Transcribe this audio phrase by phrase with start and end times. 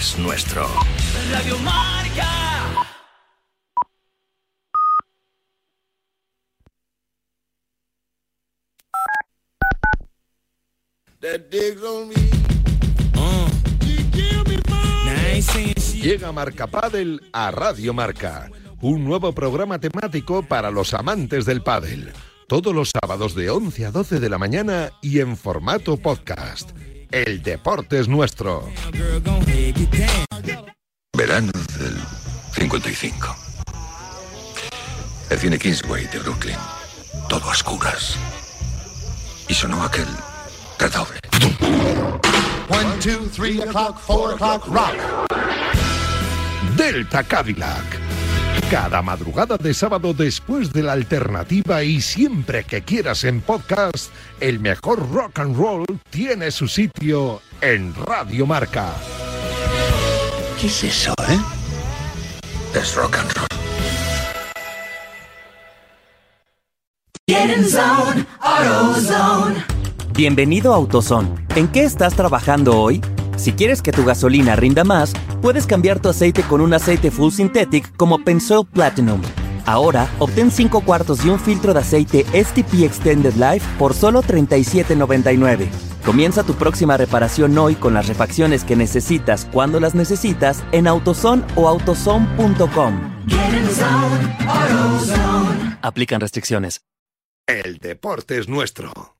[0.00, 0.66] es nuestro.
[1.30, 2.26] Radio Marca.
[16.00, 22.10] Llega Marca Padel a Radio Marca, un nuevo programa temático para los amantes del pádel.
[22.48, 26.70] Todos los sábados de 11 a 12 de la mañana y en formato podcast.
[27.10, 28.68] El deporte es nuestro.
[31.16, 31.96] Verano del
[32.52, 33.36] 55.
[35.30, 36.56] El cine Kingsway de Brooklyn.
[37.28, 38.16] Todo a oscuras.
[39.48, 40.06] Y sonó aquel
[40.78, 41.18] redoble.
[42.68, 44.94] One, two, three o'clock, four o'clock, rock.
[46.76, 48.19] Delta Cadillac.
[48.68, 54.60] Cada madrugada de sábado después de la alternativa y siempre que quieras en podcast, el
[54.60, 58.92] mejor rock and roll tiene su sitio en Radio Marca.
[60.60, 61.38] ¿Qué es eso, eh?
[62.74, 63.46] Es rock and roll.
[67.26, 69.64] Get in zone, AutoZone.
[70.14, 71.46] Bienvenido a AutoZone.
[71.54, 73.00] ¿En qué estás trabajando hoy?
[73.40, 77.32] Si quieres que tu gasolina rinda más, puedes cambiar tu aceite con un aceite full
[77.32, 79.22] synthetic como Pensoil Platinum.
[79.64, 85.68] Ahora, obtén 5 cuartos y un filtro de aceite STP Extended Life por solo $37.99.
[86.04, 91.42] Comienza tu próxima reparación hoy con las refacciones que necesitas cuando las necesitas en AutoZone
[91.56, 93.00] o autozone.com.
[95.80, 96.82] Aplican restricciones.
[97.46, 99.19] El deporte es nuestro.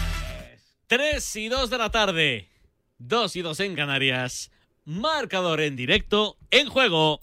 [0.91, 2.49] 3 y 2 de la tarde.
[2.97, 4.51] 2 y 2 en Canarias.
[4.83, 7.21] Marcador en directo, en juego.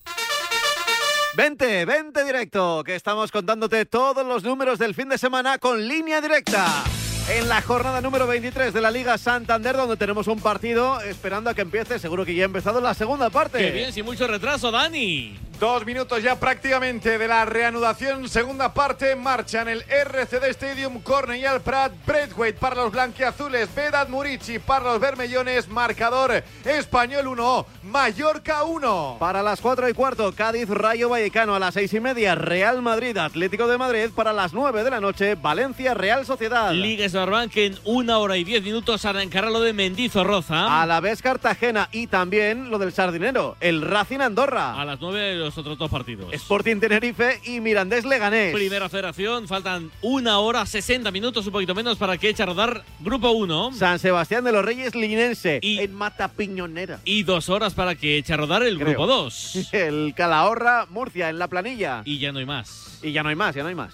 [1.36, 6.22] Vente, vente directo, que estamos contándote todos los números del fin de semana con línea
[6.22, 6.82] directa.
[7.30, 11.54] En la jornada número 23 de la Liga Santander, donde tenemos un partido esperando a
[11.54, 13.58] que empiece, seguro que ya ha empezado la segunda parte.
[13.58, 15.36] Qué bien, sin mucho retraso, Dani.
[15.60, 18.28] Dos minutos ya prácticamente de la reanudación.
[18.28, 21.02] Segunda parte en marcha en el RCD Stadium.
[21.02, 23.68] Cornellal Prat, Braithwaite para los blanquiazules.
[23.74, 25.66] Vedat Murici para los bermellones.
[25.66, 29.16] Marcador Español 1, Mallorca 1.
[29.18, 33.16] Para las 4 y cuarto, Cádiz Rayo Vallecano a las 6 y media, Real Madrid
[33.16, 36.72] Atlético de Madrid para las 9 de la noche, Valencia Real Sociedad.
[36.72, 40.80] Liga Smartbank en una hora y diez minutos arrancará lo de Mendizorroza.
[40.80, 44.80] A la vez Cartagena y también lo del Sardinero, el Racing Andorra.
[44.80, 46.32] A las nueve los otros dos partidos.
[46.32, 48.54] Sporting Tenerife y Mirandés Leganés.
[48.54, 52.84] Primera federación, faltan una hora, 60 minutos, un poquito menos para que eche a rodar
[53.00, 53.72] Grupo 1.
[53.74, 57.00] San Sebastián de los Reyes Linense y, en Mata Piñonera.
[57.04, 58.90] Y dos horas para que eche a rodar el Creo.
[58.90, 59.72] Grupo 2.
[59.72, 62.02] El Calahorra Murcia en la planilla.
[62.04, 63.00] Y ya no hay más.
[63.02, 63.92] Y ya no hay más, ya no hay más.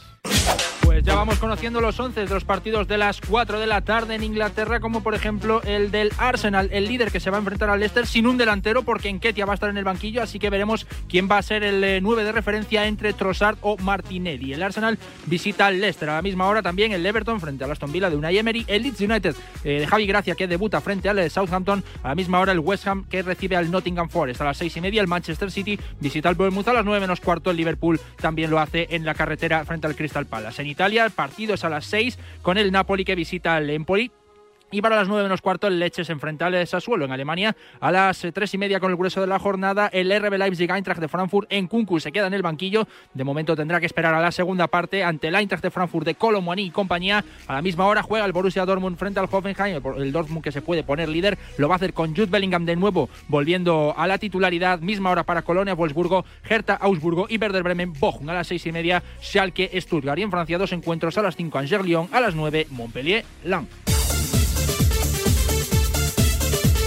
[0.94, 4.14] Pues ya vamos conociendo los 11 de los partidos de las 4 de la tarde
[4.14, 7.68] en Inglaterra, como por ejemplo el del Arsenal, el líder que se va a enfrentar
[7.68, 10.50] al Leicester sin un delantero, porque Enketia va a estar en el banquillo, así que
[10.50, 14.52] veremos quién va a ser el 9 de referencia entre Trossard o Martinelli.
[14.52, 14.96] El Arsenal
[15.26, 18.14] visita al Leicester a la misma hora también el Everton frente al Aston Villa de
[18.14, 19.34] Unai Emery, el Leeds United
[19.64, 22.86] eh, de Javi Gracia que debuta frente al Southampton, a la misma hora el West
[22.86, 26.28] Ham que recibe al Nottingham Forest a las 6 y media, el Manchester City visita
[26.28, 29.64] al Bournemouth a las 9 menos cuarto, el Liverpool también lo hace en la carretera
[29.64, 30.62] frente al Crystal Palace.
[30.62, 30.83] En Italia
[31.54, 34.10] es a las 6 con el Napoli que visita al Empoli.
[34.74, 37.54] Y para las 9 menos cuarto, el Leche se enfrenta al Sassuolo en Alemania.
[37.78, 41.00] A las 3 y media, con el grueso de la jornada, el RB Leipzig Eintracht
[41.00, 42.88] de Frankfurt en Kunku se queda en el banquillo.
[43.12, 46.16] De momento tendrá que esperar a la segunda parte ante el Eintracht de Frankfurt de
[46.16, 47.24] Colomboani y compañía.
[47.46, 49.80] A la misma hora juega el Borussia Dortmund frente al Hoffenheim.
[49.96, 52.74] El- Dortmund que se puede poner líder lo va a hacer con Jude Bellingham de
[52.74, 54.80] nuevo, volviendo a la titularidad.
[54.80, 58.72] Misma hora para Colonia, Wolfsburgo, Hertha, Augsburgo y Werder Bremen, Bochum a las 6 y
[58.72, 60.18] media, Schalke, Stuttgart.
[60.18, 63.24] Y en Francia, dos encuentros a las 5, Angers-Lyon, a las 9, Montpellier,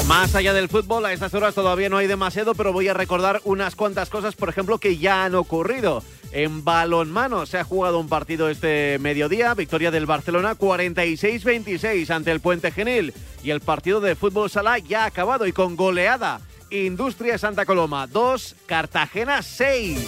[0.08, 3.42] Más allá del fútbol, a estas horas todavía no hay demasiado, pero voy a recordar
[3.44, 6.02] unas cuantas cosas, por ejemplo, que ya han ocurrido.
[6.32, 12.40] En balonmano se ha jugado un partido este mediodía, victoria del Barcelona 46-26 ante el
[12.40, 13.14] Puente Genil.
[13.44, 16.40] Y el partido de fútbol sala ya ha acabado y con goleada.
[16.70, 20.00] Industria Santa Coloma 2, Cartagena 6.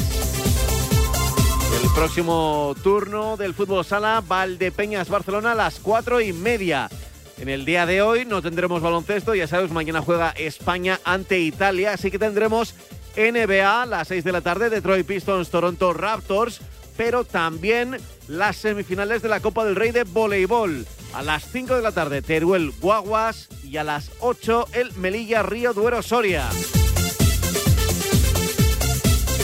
[1.83, 6.89] El próximo turno del fútbol sala, Valdepeñas Barcelona a las 4 y media.
[7.39, 11.93] En el día de hoy no tendremos baloncesto, ya sabes, mañana juega España ante Italia,
[11.93, 12.75] así que tendremos
[13.15, 16.59] NBA a las 6 de la tarde, Detroit Pistons, Toronto Raptors,
[16.97, 17.97] pero también
[18.27, 20.85] las semifinales de la Copa del Rey de voleibol.
[21.13, 25.73] A las 5 de la tarde, Teruel Guaguas y a las 8 el Melilla Río
[25.73, 26.49] Duero Soria.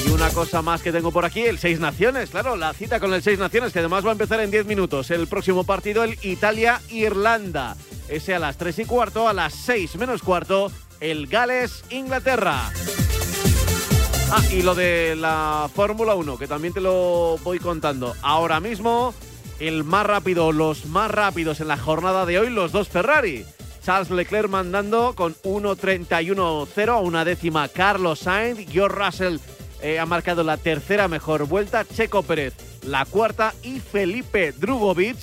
[0.06, 3.14] Y una cosa más que tengo por aquí, el Seis Naciones, claro, la cita con
[3.14, 5.10] el Seis Naciones, que además va a empezar en 10 minutos.
[5.10, 7.76] El próximo partido, el Italia-Irlanda.
[8.08, 12.72] Ese a las 3 y cuarto, a las 6 menos cuarto, el Gales-Inglaterra.
[14.32, 18.16] Ah, y lo de la Fórmula 1, que también te lo voy contando.
[18.22, 19.14] Ahora mismo,
[19.60, 23.46] el más rápido, los más rápidos en la jornada de hoy, los dos Ferrari.
[23.84, 28.68] Charles Leclerc mandando con 1.31.0 a una décima Carlos Sainz.
[28.68, 29.38] George Russell
[29.86, 31.86] eh, ha marcado la tercera mejor vuelta.
[31.86, 32.56] Checo Pérez
[32.88, 33.54] la cuarta.
[33.62, 35.18] Y Felipe Drugovic,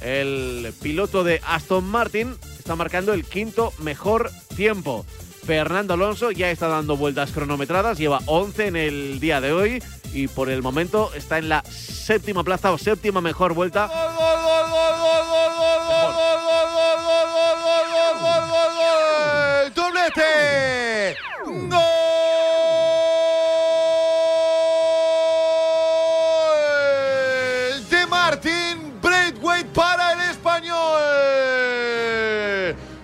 [0.00, 5.04] el piloto de Aston Martin, está marcando el quinto mejor tiempo.
[5.44, 9.82] Fernando Alonso ya está dando vueltas cronometradas, lleva 11 en el día de hoy
[10.12, 13.90] y por el momento está en la séptima plaza o séptima mejor vuelta.
[19.74, 21.16] ¡Doblete!
[21.68, 21.96] ¡Gol!
[28.26, 30.74] De Martín Braithwaite para el español.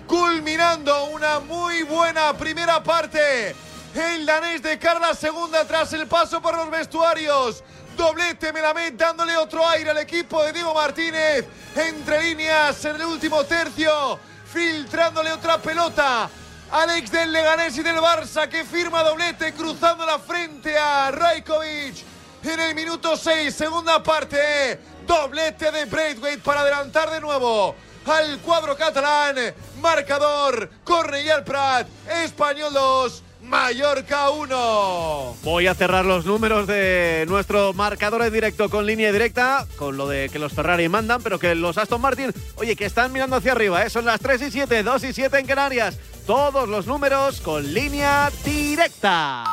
[0.04, 3.54] Culminando una muy buena primera parte.
[3.94, 7.62] El danés de Carla segunda tras el paso por los vestuarios.
[7.96, 11.44] Doblete Melamed dándole otro aire al equipo de Diego Martínez.
[11.76, 14.18] Entre líneas en el último tercio.
[14.52, 16.28] Filtrándole otra pelota.
[16.72, 22.10] Alex del Leganés y del Barça que firma doblete cruzando la frente a Rajkovic
[22.44, 24.80] en el minuto 6, segunda parte.
[25.06, 27.74] Doblete de Braithwaite para adelantar de nuevo
[28.06, 29.36] al cuadro catalán.
[29.80, 31.86] Marcador, Cornellà Prat,
[32.24, 35.36] Español 2, Mallorca 1.
[35.42, 40.08] Voy a cerrar los números de nuestro marcador en directo con línea directa, con lo
[40.08, 43.52] de que los Ferrari mandan, pero que los Aston Martin, oye, que están mirando hacia
[43.52, 43.90] arriba, ¿eh?
[43.90, 45.98] son las 3 y 7, 2 y 7 en Canarias.
[46.26, 49.44] Todos los números con línea directa.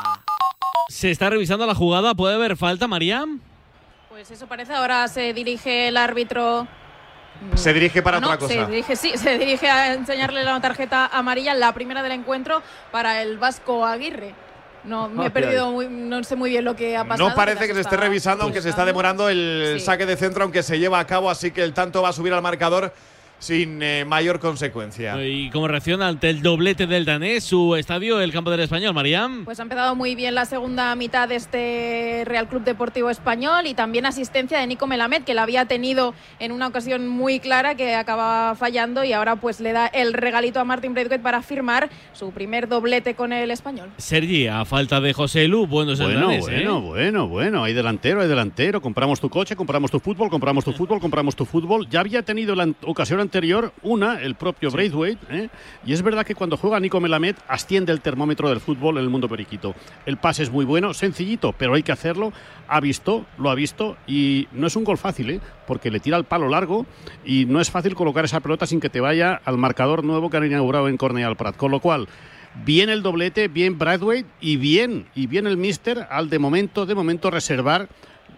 [0.87, 3.25] Se está revisando la jugada, ¿puede haber falta, María?
[4.19, 6.67] Pues eso parece, ahora se dirige el árbitro.
[7.55, 8.53] Se dirige para No, otra cosa.
[8.53, 12.61] Se dirige, sí, se dirige a enseñarle la tarjeta amarilla, la primera del encuentro,
[12.91, 14.35] para el Vasco Aguirre.
[14.83, 17.29] No, me he perdido, muy- no sé muy bien lo que ha pasado.
[17.29, 19.85] No parece que se esté revisando, aunque se está demorando el Sí.
[19.85, 22.33] saque de centro, aunque se lleva a cabo, así que el tanto va a subir
[22.33, 22.93] al marcador
[23.39, 25.21] sin eh, mayor consecuencia.
[25.25, 29.29] Y como reacción ante el doblete del danés, su estadio, el campo del español, María.
[29.45, 33.73] Pues ha empezado muy bien la segunda mitad de este Real Club Deportivo Español y
[33.73, 37.95] también asistencia de Nico Melamed, que la había tenido en una ocasión muy clara que
[37.95, 42.31] acaba fallando y ahora pues le da el regalito a Martin Braithwaite para firmar su
[42.31, 43.89] primer doblete con el español.
[43.97, 46.79] Sergi, a falta de José Lu, bueno es el Bueno, danés, bueno, ¿eh?
[46.79, 47.63] bueno, bueno.
[47.63, 48.81] Hay delantero, hay delantero.
[48.81, 51.87] Compramos tu coche, compramos tu fútbol, compramos tu fútbol, compramos tu fútbol.
[51.89, 55.19] Ya había tenido la ocasión anterior una, el propio Braithwaite.
[55.29, 55.49] ¿eh?
[55.85, 59.09] Y es verdad que cuando juega Nico Melamed asciende el termómetro del fútbol en el
[59.09, 59.75] mundo periquito.
[60.07, 62.33] El pase es muy bueno, sencillito, pero hay que hacerlo.
[62.67, 65.39] Ha visto, lo ha visto y no es un gol fácil, ¿eh?
[65.67, 66.87] porque le tira el palo largo
[67.23, 70.37] y no es fácil colocar esa pelota sin que te vaya al marcador nuevo que
[70.37, 71.55] han inaugurado en Cornellà Prat.
[71.55, 72.07] Con lo cual,
[72.65, 76.95] bien el doblete, bien Bradway y bien, y bien el Mister al de momento, de
[76.95, 77.89] momento reservar.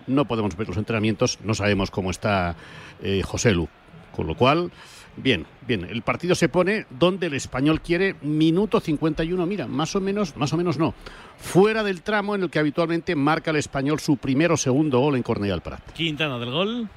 [0.07, 2.55] No podemos ver los entrenamientos, no sabemos cómo está
[3.01, 3.69] eh, José Lu.
[4.15, 4.71] Con lo cual,
[5.17, 5.85] bien, bien.
[5.85, 9.45] El partido se pone donde el español quiere, minuto 51.
[9.45, 10.93] Mira, más o menos, más o menos no.
[11.37, 15.15] Fuera del tramo en el que habitualmente marca el español su primero o segundo gol
[15.15, 15.91] en Cornellà Prat.
[15.93, 16.89] Quintana del gol.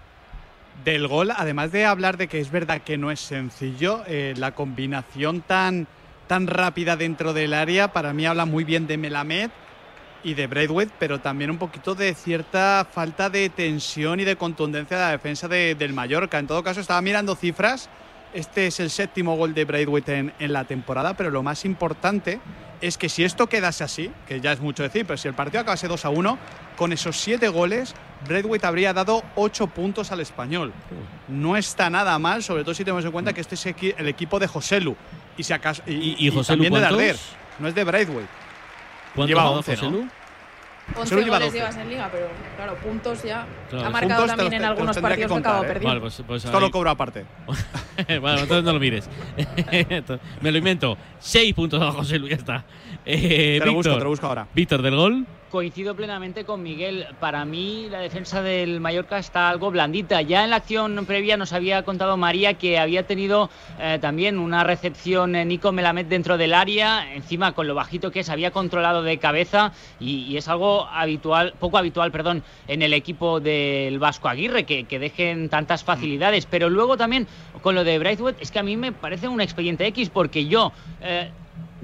[0.85, 4.57] del gol, además de hablar de que es verdad que no es sencillo, eh, la
[4.57, 5.87] combinación tan,
[6.27, 9.51] tan rápida dentro del área, para mí habla muy bien de Melamed
[10.25, 14.97] y de Braithwaite, pero también un poquito de cierta falta de tensión y de contundencia
[14.97, 16.39] de la defensa de- del Mallorca.
[16.39, 17.89] En todo caso, estaba mirando cifras.
[18.33, 22.41] Este es el séptimo gol de Braithwaite en, en la temporada, pero lo más importante
[22.81, 25.61] es que si esto quedase así, que ya es mucho decir, pero si el partido
[25.61, 26.39] acabase 2 a 1,
[26.77, 27.95] con esos siete goles
[28.27, 30.73] Braithwaite habría dado 8 puntos al español.
[31.29, 34.41] No está nada mal, sobre todo si tenemos en cuenta que este es el equipo
[34.41, 34.97] de Joselu.
[35.37, 36.81] Y, si acaso, y, ¿Y Joselu también de?
[36.81, 37.17] Darder.
[37.61, 38.29] No es de Braithwaite.
[39.15, 39.77] ¿Cuántos Lleva ha dado 11, ¿no?
[39.83, 40.09] Joselu?
[40.97, 41.59] 11 Solo lleva goles 12.
[41.59, 43.47] llevas en liga, pero claro, puntos ya.
[43.71, 45.67] Claro, ha marcado te también los- en te los algunos partidos que, acabó ¿eh?
[45.67, 45.89] perdiendo.
[45.89, 47.25] Vale, pues, pues Esto ahí- lo cobro aparte.
[48.21, 49.09] bueno, entonces no lo mires.
[50.43, 50.99] Me lo invento.
[51.19, 52.65] Seis puntos a José Luis, ya está.
[53.07, 53.99] Eh, Te lo busco, Víctor.
[53.99, 54.47] te lo busco ahora.
[54.55, 55.27] Víctor del gol.
[55.51, 57.07] Coincido plenamente con Miguel.
[57.21, 60.21] Para mí la defensa del Mallorca está algo blandita.
[60.23, 64.65] Ya en la acción previa nos había contado María que había tenido eh, también una
[64.65, 69.05] recepción eh, Nico Melamed dentro del área, encima con lo bajito que es, había controlado
[69.05, 69.71] de cabeza
[70.01, 74.85] y, y es algo habitual, poco habitual, perdón, en el equipo del Vasco Aguirre, que,
[74.85, 76.47] que dejen tantas facilidades.
[76.47, 77.29] Pero luego también
[77.63, 80.73] con lo de Braithwaite, es que a mí me parece un expediente X porque yo...
[81.01, 81.31] eh,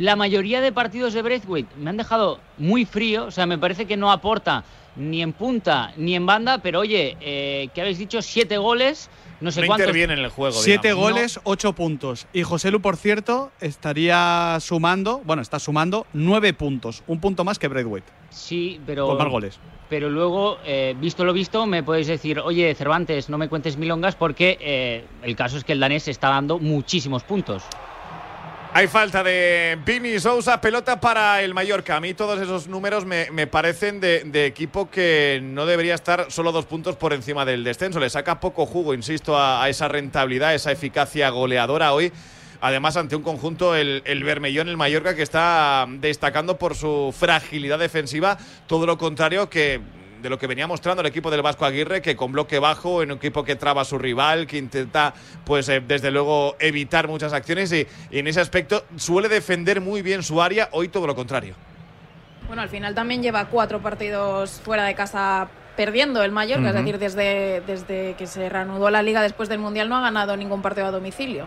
[0.00, 3.87] la mayoría de partidos de Braithwaite me han dejado muy frío, o sea, me parece
[3.87, 4.64] que no aporta
[4.97, 8.21] ni en punta ni en banda, pero oye, eh, ¿qué habéis dicho?
[8.23, 9.09] Siete goles,
[9.40, 9.87] no sé No cuántos.
[9.87, 10.57] interviene en el juego.
[10.57, 11.11] Siete digamos.
[11.12, 12.26] goles, ocho puntos.
[12.33, 17.02] Y Joselu, por cierto, estaría sumando, bueno, está sumando nueve puntos.
[17.07, 18.11] Un punto más que Braithwaite.
[18.30, 19.07] Sí, pero.
[19.07, 19.61] Con más goles.
[19.88, 24.14] Pero luego, eh, visto lo visto, me podéis decir, oye, Cervantes, no me cuentes milongas
[24.14, 27.64] porque eh, el caso es que el danés está dando muchísimos puntos.
[28.73, 31.97] Hay falta de Vini Sousa, pelota para el Mallorca.
[31.97, 36.67] A mí todos esos números me, parecen de, equipo que no debería estar solo dos
[36.67, 37.99] puntos por encima del descenso.
[37.99, 42.12] Le saca poco jugo, insisto, a, a esa rentabilidad, esa eficacia goleadora hoy.
[42.61, 47.81] Además, ante un conjunto, el, el Bermellón, el Mallorca, que está destacando por su fragilidad
[47.81, 48.39] defensiva.
[48.69, 49.81] Todo lo contrario que
[50.21, 53.11] de lo que venía mostrando el equipo del Vasco Aguirre, que con bloque bajo, en
[53.12, 57.33] un equipo que traba a su rival, que intenta, pues eh, desde luego, evitar muchas
[57.33, 61.15] acciones y, y en ese aspecto suele defender muy bien su área, hoy todo lo
[61.15, 61.55] contrario.
[62.47, 66.85] Bueno, al final también lleva cuatro partidos fuera de casa perdiendo el Mallorca, es Ujú.
[66.85, 70.61] decir, desde, desde que se reanudó la liga después del Mundial no ha ganado ningún
[70.61, 71.47] partido a domicilio.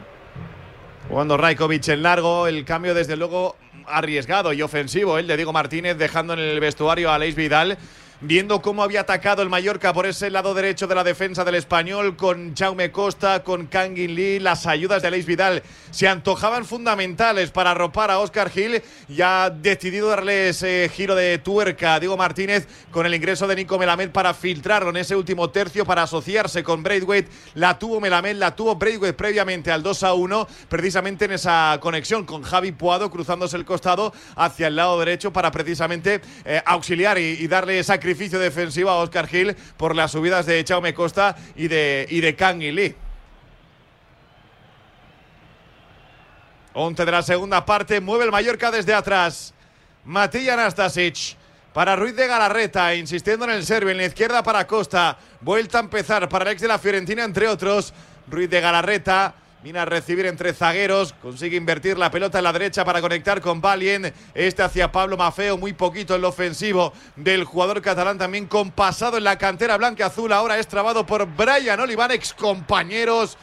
[1.10, 5.98] Jugando Rajkovic en largo, el cambio desde luego arriesgado y ofensivo, el de Diego Martínez
[5.98, 7.78] dejando en el vestuario a Leis Vidal.
[8.26, 12.16] Viendo cómo había atacado el Mallorca por ese lado derecho de la defensa del español,
[12.16, 15.62] con Jaume Costa, con Kangin Lee, las ayudas de Leis Vidal
[15.92, 18.82] se antojaban fundamentales para arropar a Oscar Gil.
[19.10, 23.58] Ya ha decidido darle ese giro de tuerca a Diego Martínez con el ingreso de
[23.58, 27.30] Nico Melamed para filtrarlo en ese último tercio, para asociarse con Braithwaite.
[27.56, 32.26] La tuvo Melamed, la tuvo Braithwaite previamente al 2 a 1, precisamente en esa conexión
[32.26, 37.38] con Javi Puado cruzándose el costado hacia el lado derecho para precisamente eh, auxiliar y,
[37.40, 42.06] y darle sacrificio defensivo a Oscar Gil por las subidas de Chaume Costa y de,
[42.08, 42.96] y de Kang Lee.
[46.74, 49.56] 11 de la segunda parte, mueve el Mallorca desde atrás.
[50.06, 51.38] Matilla Anastasic
[51.74, 55.18] para Ruiz de Galarreta, insistiendo en el serbio, en la izquierda para Costa.
[55.42, 57.96] Vuelta a empezar para el ex de la Fiorentina, entre otros.
[58.28, 62.84] Ruiz de Galarreta viene a recibir entre zagueros, consigue invertir la pelota en la derecha
[62.84, 64.14] para conectar con Valien.
[64.34, 69.24] Este hacia Pablo Mafeo, muy poquito en lo ofensivo del jugador catalán, también compasado en
[69.24, 70.34] la cantera blanca azul.
[70.34, 73.38] Ahora es trabado por Brian Oliván, ex compañeros.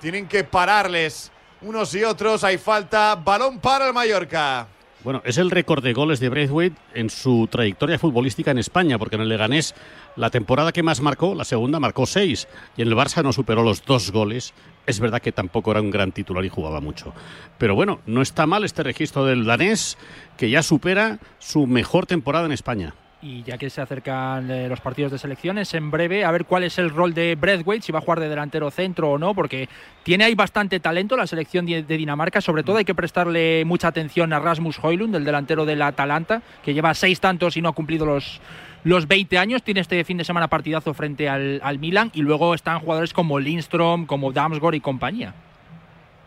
[0.00, 2.42] Tienen que pararles unos y otros.
[2.42, 3.14] Hay falta.
[3.14, 4.66] Balón para el Mallorca.
[5.04, 9.16] Bueno, es el récord de goles de Braithwaite en su trayectoria futbolística en España, porque
[9.16, 9.74] en el Leganés
[10.14, 13.64] la temporada que más marcó, la segunda, marcó seis, y en el Barça no superó
[13.64, 14.54] los dos goles.
[14.86, 17.12] Es verdad que tampoco era un gran titular y jugaba mucho.
[17.58, 19.98] Pero bueno, no está mal este registro del danés,
[20.36, 22.94] que ya supera su mejor temporada en España.
[23.24, 26.64] Y ya que se acercan eh, los partidos de selecciones, en breve, a ver cuál
[26.64, 29.68] es el rol de Braithwaite, si va a jugar de delantero centro o no, porque
[30.02, 32.40] tiene ahí bastante talento la selección de Dinamarca.
[32.40, 36.74] Sobre todo hay que prestarle mucha atención a Rasmus Højlund, el delantero del Atalanta, que
[36.74, 38.40] lleva seis tantos y no ha cumplido los,
[38.82, 39.62] los 20 años.
[39.62, 42.10] Tiene este fin de semana partidazo frente al, al Milan.
[42.14, 45.32] Y luego están jugadores como Lindstrom, como Damsgaard y compañía.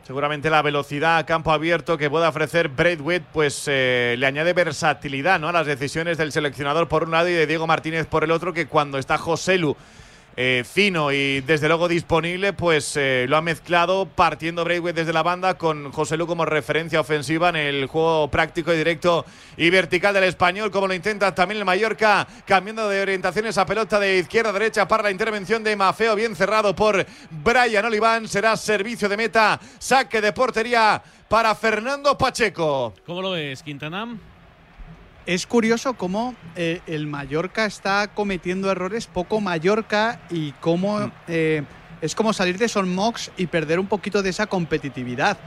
[0.06, 5.40] Seguramente la velocidad a campo abierto que pueda ofrecer Braithwaite pues eh, le añade versatilidad
[5.40, 5.48] ¿no?
[5.48, 8.54] a las decisiones del seleccionador por un lado y de Diego Martínez por el otro
[8.54, 9.76] que cuando está Joselu
[10.38, 15.24] eh, fino y desde luego disponible pues eh, lo ha mezclado partiendo Braithwaite desde la
[15.24, 19.26] banda con Joselu como referencia ofensiva en el juego práctico y directo
[19.56, 23.98] y vertical del español como lo intenta también el Mallorca cambiando de orientación esa pelota
[23.98, 28.58] de izquierda a derecha para la intervención de Mafeo bien cerrado por Brian Oliván será
[28.58, 34.18] servicio de meta saque de portería para Fernando Pacheco ¿Cómo lo ves, Quintana?
[35.26, 41.64] Es curioso cómo eh, el Mallorca está cometiendo errores poco Mallorca y cómo eh,
[42.02, 45.40] es como salir de Son Mox y perder un poquito de esa competitividad.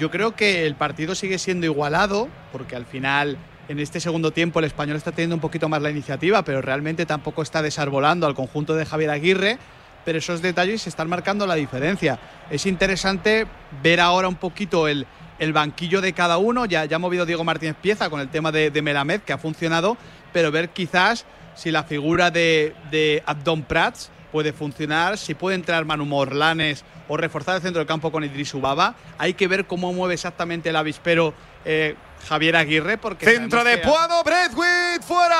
[0.00, 4.58] Yo creo que el partido sigue siendo igualado porque al final en este segundo tiempo
[4.58, 8.34] el español está teniendo un poquito más la iniciativa, pero realmente tampoco está desarbolando al
[8.34, 9.58] conjunto de Javier Aguirre.
[10.04, 12.18] Pero esos detalles están marcando la diferencia.
[12.50, 13.46] Es interesante
[13.82, 15.06] ver ahora un poquito el,
[15.40, 16.66] el banquillo de cada uno.
[16.66, 19.38] Ya, ya ha movido Diego Martínez Pieza con el tema de, de Melamed, que ha
[19.38, 19.96] funcionado,
[20.32, 25.84] pero ver quizás si la figura de, de Abdon Prats puede funcionar, si puede entrar
[25.84, 28.94] Manu Morlanes o reforzar el centro del campo con Idris Ubaba.
[29.18, 31.96] Hay que ver cómo mueve exactamente el avispero eh,
[32.28, 32.98] Javier Aguirre.
[32.98, 35.36] Porque Centro de Puado, Braithwaite fuera.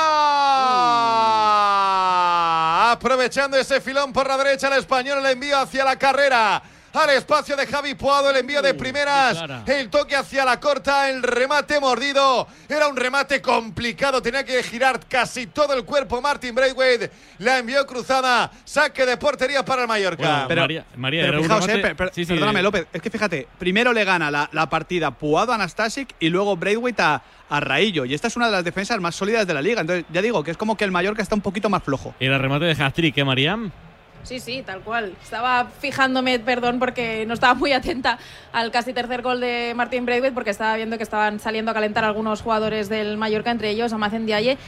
[2.93, 6.61] Aprovechando ese filón por la derecha, el español el envío hacia la carrera.
[6.93, 11.23] Al espacio de Javi Puado, el envío de primeras, el toque hacia la corta, el
[11.23, 12.49] remate mordido.
[12.69, 16.21] Era un remate complicado, tenía que girar casi todo el cuerpo.
[16.21, 20.47] Martin Braithwaite la envió cruzada, saque de portería para el Mallorca.
[20.47, 22.61] Bueno, María- María, pero era un fijaos, remate- eh, per- per- sí, sí, perdóname.
[22.63, 22.87] López.
[22.93, 27.03] Es que fíjate, primero le gana la, la partida Puado a Anastasic y luego Braithwaite
[27.03, 28.05] a, a Raillo.
[28.05, 29.81] Y esta es una de las defensas más sólidas de la liga.
[29.81, 32.17] Entonces, ya digo que es como que el Mallorca está un poquito más flojo.
[32.19, 33.71] Era remate de hat-trick, ¿eh, Mariam?
[34.23, 35.15] Sí, sí, tal cual.
[35.23, 38.19] Estaba fijándome, perdón, porque no estaba muy atenta
[38.53, 42.05] al casi tercer gol de Martín Braithwaite, porque estaba viendo que estaban saliendo a calentar
[42.05, 44.59] algunos jugadores del Mallorca, entre ellos Amacen Diaye.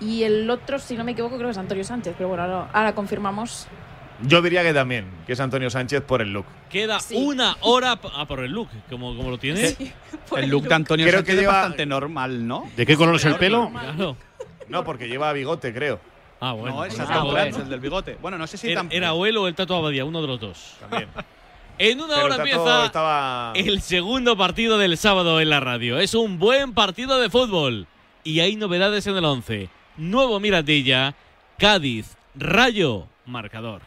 [0.00, 2.70] Y el otro, si no me equivoco, creo que es Antonio Sánchez, pero bueno, ahora,
[2.72, 3.68] ahora confirmamos.
[4.24, 6.46] Yo diría que también, que es Antonio Sánchez por el look.
[6.70, 9.76] Queda una hora ah, por el look, como, como lo tiene.
[10.36, 12.68] el look de Antonio Creo Sánchez que lleva- es bastante normal, ¿no?
[12.76, 13.70] ¿De qué color es el pelo?
[13.70, 14.16] Claro.
[14.68, 16.00] No, porque lleva bigote, creo.
[16.44, 16.74] Ah, bueno.
[16.74, 17.60] no, es Prats, eh.
[17.62, 18.18] el del bigote.
[18.20, 20.74] Bueno, no sé si Era, era Abuelo o el Tato Abadía, uno de los dos.
[20.80, 21.08] También.
[21.78, 25.98] En una Pero hora empieza estaba- el segundo partido del sábado en la radio.
[25.98, 27.86] Es un buen partido de fútbol.
[28.24, 29.68] Y hay novedades en el 11.
[29.96, 31.14] Nuevo Mirandilla,
[31.58, 33.80] Cádiz, Rayo, marcador.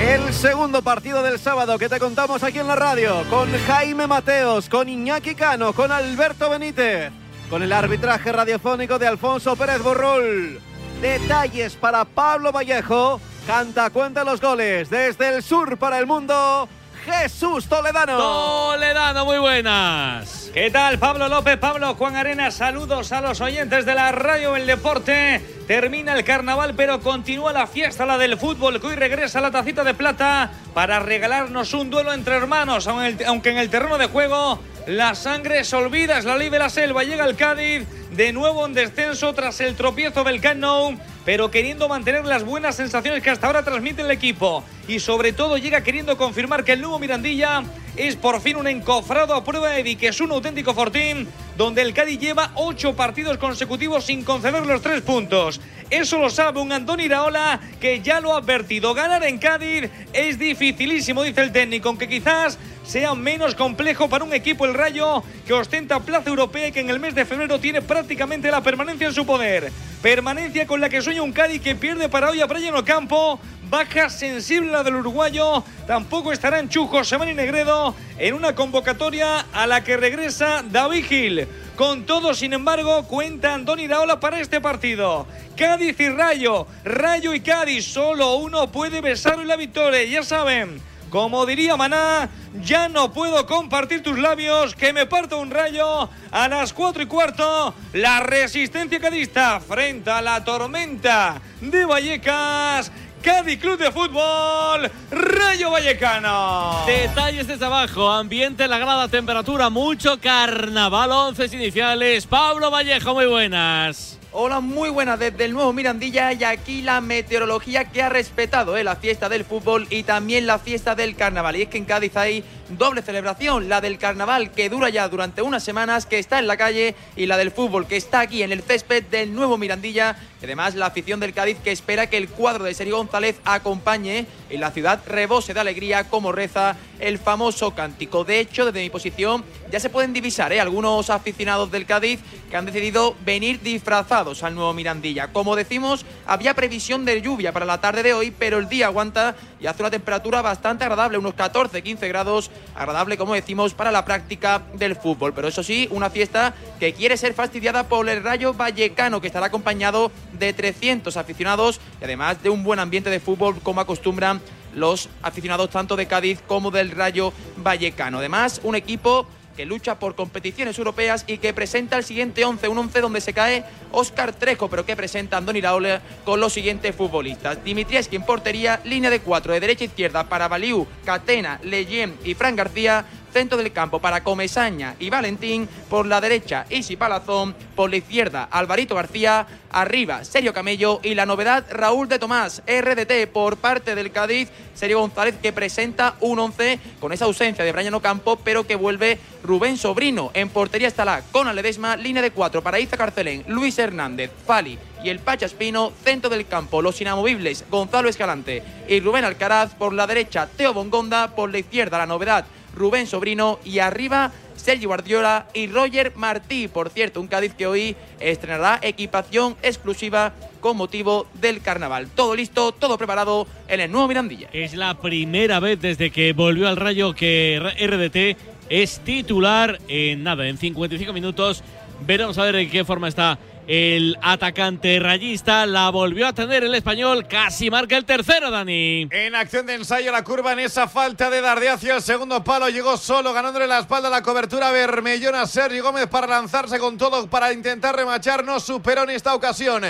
[0.00, 4.68] El segundo partido del sábado que te contamos aquí en la radio, con Jaime Mateos,
[4.68, 7.10] con Iñaki Cano, con Alberto Benítez,
[7.50, 10.60] con el arbitraje radiofónico de Alfonso Pérez Borrul.
[11.04, 16.66] Detalles para Pablo Vallejo, canta cuenta los goles desde el sur para el mundo,
[17.04, 18.16] Jesús Toledano.
[18.16, 20.50] Toledano, muy buenas.
[20.54, 22.50] ¿Qué tal, Pablo López, Pablo Juan Arena?
[22.50, 25.42] Saludos a los oyentes de la radio El Deporte.
[25.66, 29.84] Termina el carnaval, pero continúa la fiesta, la del fútbol, que hoy regresa la tacita
[29.84, 35.14] de plata para regalarnos un duelo entre hermanos, aunque en el terreno de juego la
[35.14, 37.04] sangre se olvida, es la ley de la selva.
[37.04, 41.88] Llega el Cádiz, de nuevo en descenso tras el tropiezo del Camp Nou, pero queriendo
[41.88, 44.64] mantener las buenas sensaciones que hasta ahora transmite el equipo.
[44.86, 47.62] Y sobre todo llega queriendo confirmar que el nuevo Mirandilla
[47.96, 51.94] es por fin un encofrado a prueba de que es un auténtico fortín, donde el
[51.94, 55.60] Cádiz lleva ocho partidos consecutivos sin conceder los tres puntos.
[55.90, 58.94] Eso lo sabe un Andoni Iraola que ya lo ha advertido.
[58.94, 64.32] Ganar en Cádiz es dificilísimo, dice el técnico, aunque quizás sea menos complejo para un
[64.32, 67.82] equipo el Rayo que ostenta plaza europea y que en el mes de febrero tiene
[67.82, 69.72] prácticamente la permanencia en su poder.
[70.02, 73.40] Permanencia con la que sueña un Cádiz que pierde para hoy a Brian Ocampo.
[73.70, 75.64] Baja sensible la del uruguayo.
[75.86, 81.04] Tampoco estará en Chujo Semana y Negredo en una convocatoria a la que regresa David
[81.06, 81.48] Gil.
[81.76, 85.26] Con todo, sin embargo, cuenta Andoni Daola para este partido.
[85.56, 86.66] Cádiz y Rayo.
[86.84, 87.84] Rayo y Cádiz.
[87.84, 90.04] Solo uno puede besar la victoria.
[90.04, 90.80] Ya saben.
[91.10, 92.28] Como diría Maná,
[92.60, 96.08] ya no puedo compartir tus labios, que me parto un rayo.
[96.32, 102.90] A las cuatro y cuarto, la resistencia cadista frente a la tormenta de Vallecas.
[103.24, 106.84] Cádiz Club de Fútbol, Rayo Vallecano.
[106.86, 112.26] Detalles desde abajo, ambiente en la grada, temperatura, mucho carnaval, once iniciales.
[112.26, 114.18] Pablo Vallejo, muy buenas.
[114.30, 118.84] Hola, muy buenas desde el nuevo Mirandilla y aquí la meteorología que ha respetado eh,
[118.84, 121.56] la fiesta del fútbol y también la fiesta del carnaval.
[121.56, 125.42] Y es que en Cádiz hay doble celebración, la del carnaval que dura ya durante
[125.42, 128.52] unas semanas, que está en la calle, y la del fútbol que está aquí en
[128.52, 130.16] el césped del nuevo Mirandilla.
[130.40, 134.26] Y además la afición del Cádiz que espera que el cuadro de Sergio González acompañe
[134.50, 138.24] y la ciudad rebose de alegría como reza el famoso cántico.
[138.24, 140.60] De hecho, desde mi posición ya se pueden divisar ¿eh?
[140.60, 145.32] algunos aficionados del Cádiz que han decidido venir disfrazados al nuevo Mirandilla.
[145.32, 149.34] Como decimos, había previsión de lluvia para la tarde de hoy, pero el día aguanta
[149.60, 154.62] y hace una temperatura bastante agradable, unos 14-15 grados, agradable como decimos para la práctica
[154.74, 155.32] del fútbol.
[155.34, 159.46] Pero eso sí, una fiesta que quiere ser fastidiada por el Rayo Vallecano, que estará
[159.46, 164.40] acompañado de 300 aficionados y además de un buen ambiente de fútbol como acostumbran
[164.74, 168.18] los aficionados tanto de Cádiz como del Rayo Vallecano.
[168.18, 172.78] Además, un equipo que lucha por competiciones europeas y que presenta el siguiente 11, un
[172.78, 177.62] 11 donde se cae Óscar Trejo, pero que presenta Andoni Iraola con los siguientes futbolistas.
[177.64, 182.34] Dimitrieski en portería, línea de cuatro, de derecha a izquierda para Baliu, Catena, Leyen y
[182.34, 185.68] Fran García, Centro del campo para Comesaña y Valentín.
[185.90, 187.56] Por la derecha, Isi Palazón.
[187.74, 189.44] Por la izquierda, Alvarito García.
[189.72, 191.00] Arriba, Sergio Camello.
[191.02, 192.62] Y la novedad, Raúl de Tomás.
[192.64, 194.50] RDT por parte del Cádiz.
[194.74, 199.18] Sergio González que presenta un 11 con esa ausencia de Brian Ocampo, pero que vuelve
[199.42, 200.30] Rubén Sobrino.
[200.32, 204.78] En portería está la con Ledesma, línea de cuatro para Iza Carcelén, Luis Hernández, Fali
[205.02, 209.92] y el Pacha Espino, centro del campo, los inamovibles, Gonzalo Escalante y Rubén Alcaraz, por
[209.92, 215.46] la derecha Teo Bongonda, por la izquierda la novedad Rubén Sobrino y arriba Sergio Guardiola
[215.52, 216.68] y Roger Martí.
[216.68, 222.08] Por cierto, un Cádiz que hoy estrenará equipación exclusiva con motivo del carnaval.
[222.14, 224.48] Todo listo, todo preparado en el nuevo Mirandilla.
[224.52, 230.48] Es la primera vez desde que volvió al Rayo que RDT es titular en nada,
[230.48, 231.62] en 55 minutos.
[232.06, 235.66] Veremos a ver en qué forma está el atacante rayista.
[235.66, 239.08] La volvió a tener el español, casi marca el tercero, Dani.
[239.10, 242.68] En acción de ensayo la curva en esa falta de Dardé hacia el segundo palo.
[242.68, 247.52] Llegó solo, ganándole la espalda la cobertura Bermellona Sergio Gómez para lanzarse con todo para
[247.52, 248.44] intentar remachar.
[248.44, 249.84] No superó en esta ocasión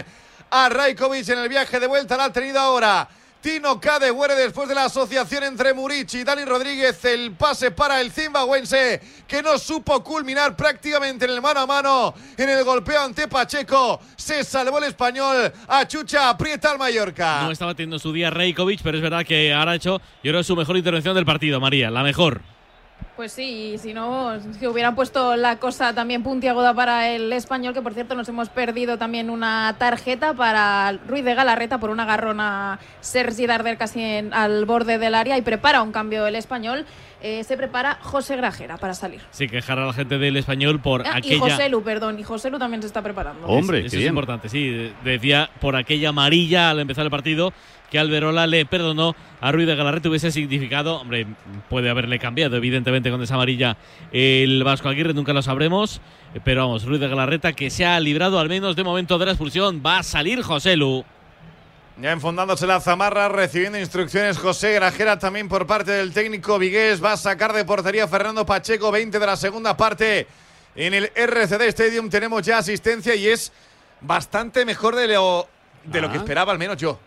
[0.50, 2.16] a Rajkovic en el viaje de vuelta.
[2.16, 3.08] La ha tenido ahora.
[3.44, 7.04] Tino Cadehuere después de la asociación entre Murici y Dani Rodríguez.
[7.04, 12.14] El pase para el zimbabuense que no supo culminar prácticamente en el mano a mano
[12.38, 14.00] en el golpeo ante Pacheco.
[14.16, 15.52] Se salvó el español.
[15.68, 17.42] A Chucha aprieta al Mallorca.
[17.42, 20.42] No estaba teniendo su día Reikovic, pero es verdad que ahora ha hecho, yo creo,
[20.42, 21.90] su mejor intervención del partido, María.
[21.90, 22.53] La mejor.
[23.16, 27.72] Pues sí, y si no, si hubieran puesto la cosa también puntiaguda para el español,
[27.72, 32.00] que por cierto nos hemos perdido también una tarjeta para Ruiz de Galarreta por un
[32.00, 36.34] agarrón a Sergi Darder casi en- al borde del área y prepara un cambio el
[36.34, 36.86] español.
[37.22, 39.20] Eh, se prepara José Grajera para salir.
[39.30, 41.38] Sí, quejar a la gente del español por Ah, y aquella.
[41.38, 43.46] José Lu, perdón, y José Lu también se está preparando.
[43.46, 44.08] Hombre, Eso qué es bien.
[44.08, 44.68] importante, sí.
[44.68, 47.52] de- Decía por aquella amarilla al empezar el partido
[47.94, 50.08] que Alberola le perdonó a Ruiz de Galarreta.
[50.08, 51.28] Hubiese significado, hombre,
[51.70, 53.76] puede haberle cambiado, evidentemente, con esa amarilla
[54.10, 56.00] el Vasco Aguirre, nunca lo sabremos.
[56.44, 59.30] Pero vamos, Ruiz de Galarreta que se ha librado al menos de momento de la
[59.30, 59.80] expulsión.
[59.86, 61.04] Va a salir José Lu.
[62.00, 67.02] Ya enfondándose la zamarra, recibiendo instrucciones José Grajera también por parte del técnico Vigués.
[67.02, 70.26] Va a sacar de portería Fernando Pacheco, 20 de la segunda parte.
[70.74, 73.52] En el RCD Stadium tenemos ya asistencia y es
[74.00, 75.46] bastante mejor de lo,
[75.84, 76.22] de lo que Ah.
[76.22, 76.98] esperaba, al menos yo.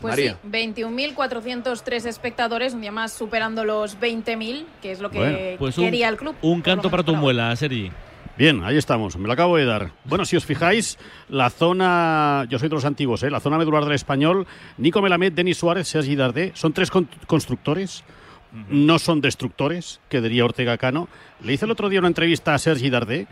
[0.00, 0.38] Pues María.
[0.42, 5.78] sí, 21.403 espectadores, un día más superando los 20.000, que es lo que Bueno, Pues
[5.78, 6.34] un, quería el club.
[6.42, 7.90] un canto para tu muela, Sergi.
[8.36, 9.92] Bien, ahí estamos, me lo acabo de dar.
[10.04, 13.30] Bueno, si os fijáis, la zona, yo soy de los antiguos, ¿eh?
[13.30, 18.02] la zona medular del español, Nico Melamed, Denis Suárez, Sergi Dardé, son tres con- constructores,
[18.68, 21.08] no son destructores, que diría Ortega Cano.
[21.44, 23.28] Le hice el otro día una entrevista a Sergi Dardé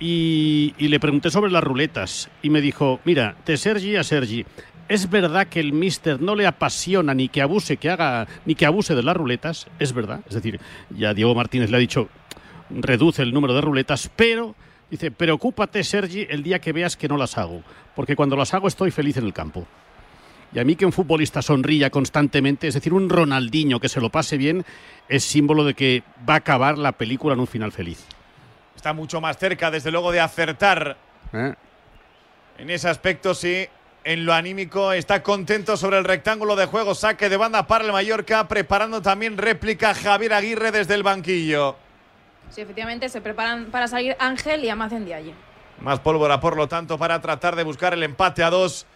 [0.00, 4.44] y, le pregunté sobre las ruletas y me dijo, mira, de Sergi a Sergi,
[4.88, 8.66] ¿es verdad que el mister no le apasiona ni que abuse, que haga, ni que
[8.66, 9.66] abuse de las ruletas?
[9.78, 12.08] Es verdad, es decir, ya Diego Martínez le ha dicho,
[12.70, 14.54] reduce el número de ruletas, pero
[14.90, 17.62] dice, preocúpate, Sergi, el día que veas que no las hago,
[17.96, 19.66] porque cuando las hago estoy feliz en el campo.
[20.54, 24.08] Y a mí que un futbolista sonría constantemente, es decir, un Ronaldinho que se lo
[24.08, 24.64] pase bien,
[25.08, 28.06] es símbolo de que va a acabar la película en un final feliz.
[28.78, 30.96] Está mucho más cerca, desde luego, de acertar
[31.32, 31.52] ¿eh?
[32.58, 33.66] en ese aspecto, sí.
[34.04, 37.90] En lo anímico está contento sobre el rectángulo de juego, saque de banda para el
[37.90, 41.74] Mallorca, preparando también réplica Javier Aguirre desde el banquillo.
[42.50, 45.34] Sí, efectivamente, se preparan para salir Ángel y Amacen de allí.
[45.80, 48.86] Más pólvora, por lo tanto, para tratar de buscar el empate a dos.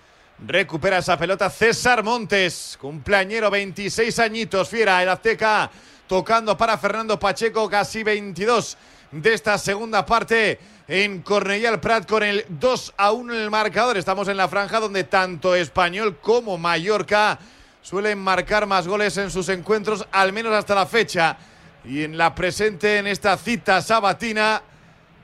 [0.46, 5.68] Recupera esa pelota César Montes, cumpleañero, 26 añitos, fiera, el Azteca,
[6.06, 8.78] tocando para Fernando Pacheco, casi 22
[9.12, 13.50] de esta segunda parte en Cornellà el Prat con el 2 a 1 en el
[13.50, 13.96] marcador.
[13.98, 17.38] Estamos en la franja donde tanto Español como Mallorca
[17.82, 21.36] suelen marcar más goles en sus encuentros, al menos hasta la fecha.
[21.84, 24.62] Y en la presente, en esta cita sabatina,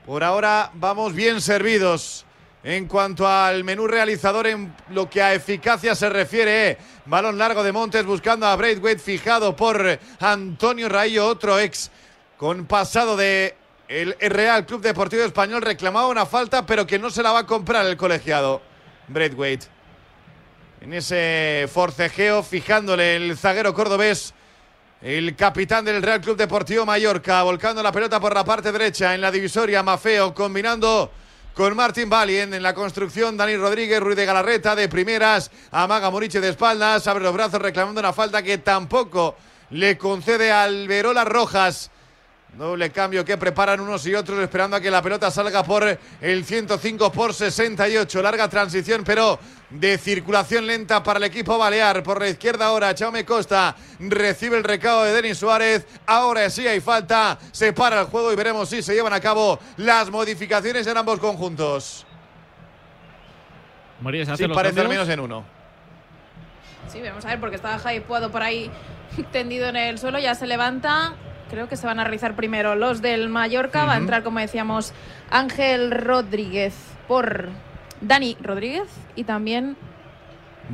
[0.05, 2.27] por ahora vamos bien servidos.
[2.65, 7.73] En cuanto al menú realizador en lo que a eficacia se refiere, balón largo de
[7.73, 11.91] Montes buscando a Braithwaite fijado por Antonio Raillo, otro ex
[12.37, 13.57] con pasado de
[13.89, 17.47] el Real Club Deportivo Español reclamaba una falta pero que no se la va a
[17.47, 18.61] comprar el colegiado
[19.09, 19.67] Braithwaite.
[20.81, 24.35] En ese forcejeo fijándole el zaguero cordobés
[25.01, 29.21] el capitán del Real Club Deportivo Mallorca, volcando la pelota por la parte derecha en
[29.21, 31.11] la divisoria, Mafeo, combinando
[31.55, 36.41] con Martín Valien en la construcción, Dani Rodríguez, Ruiz de Galarreta de primeras, amaga Moriche
[36.41, 39.37] de espaldas, abre los brazos reclamando una falta que tampoco
[39.71, 41.91] le concede al Verola Rojas.
[42.57, 46.45] Doble cambio que preparan unos y otros esperando a que la pelota salga por el
[46.45, 48.21] 105 por 68.
[48.21, 49.39] Larga transición, pero
[49.71, 52.03] de circulación lenta para el equipo balear.
[52.03, 55.87] Por la izquierda ahora, Chaume Costa recibe el recado de Denis Suárez.
[56.07, 57.39] Ahora sí hay falta.
[57.53, 61.21] Se para el juego y veremos si se llevan a cabo las modificaciones en ambos
[61.21, 62.07] conjuntos.
[64.01, 65.45] María, ¿se Sí, hacen los parece al menos en uno.
[66.89, 68.69] Sí, vamos a ver, porque estaba Javi Puado por ahí
[69.33, 71.15] tendido en el suelo, ya se levanta.
[71.51, 73.85] Creo que se van a realizar primero los del Mallorca.
[73.85, 74.93] Va a entrar, como decíamos,
[75.31, 76.75] Ángel Rodríguez
[77.07, 77.49] por
[78.01, 78.85] Dani Rodríguez
[79.17, 79.77] y también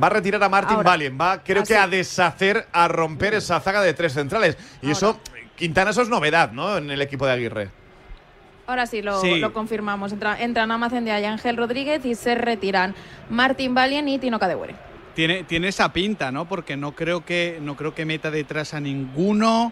[0.01, 0.89] Va a retirar a Martin Ahora.
[0.89, 1.17] Valien.
[1.19, 1.79] Va, creo Ah, que sí.
[1.79, 4.57] a deshacer, a romper esa zaga de tres centrales.
[4.81, 5.17] Y eso,
[5.55, 6.75] Quintana, eso es novedad, ¿no?
[6.77, 7.69] En el equipo de Aguirre.
[8.67, 9.39] Ahora sí lo, Sí.
[9.39, 10.11] lo confirmamos.
[10.11, 12.93] Entra, entran Amacen de y Ángel Rodríguez y se retiran
[13.29, 14.75] Martín Valien y Tino Cadewere.
[15.13, 16.43] Tiene, tiene esa pinta, ¿no?
[16.43, 19.71] Porque no creo que, no creo que meta detrás a ninguno,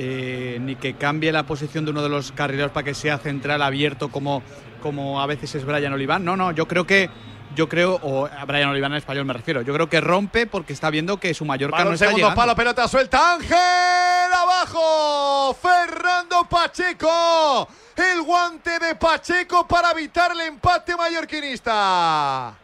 [0.00, 3.62] eh, ni que cambie la posición de uno de los carrileros para que sea central
[3.62, 4.44] abierto como,
[4.80, 6.24] como a veces es Brian Oliván.
[6.24, 7.10] No, no, yo creo que.
[7.56, 10.74] Yo creo, o a Brian Oliván en español me refiero, yo creo que rompe porque
[10.74, 12.36] está viendo que su Mallorca no está segundo llegando.
[12.36, 13.34] palo, pelota suelta.
[13.34, 15.54] Ángel abajo.
[15.54, 17.66] Fernando Pacheco.
[17.96, 22.54] El guante de Pacheco para evitar el empate mallorquinista.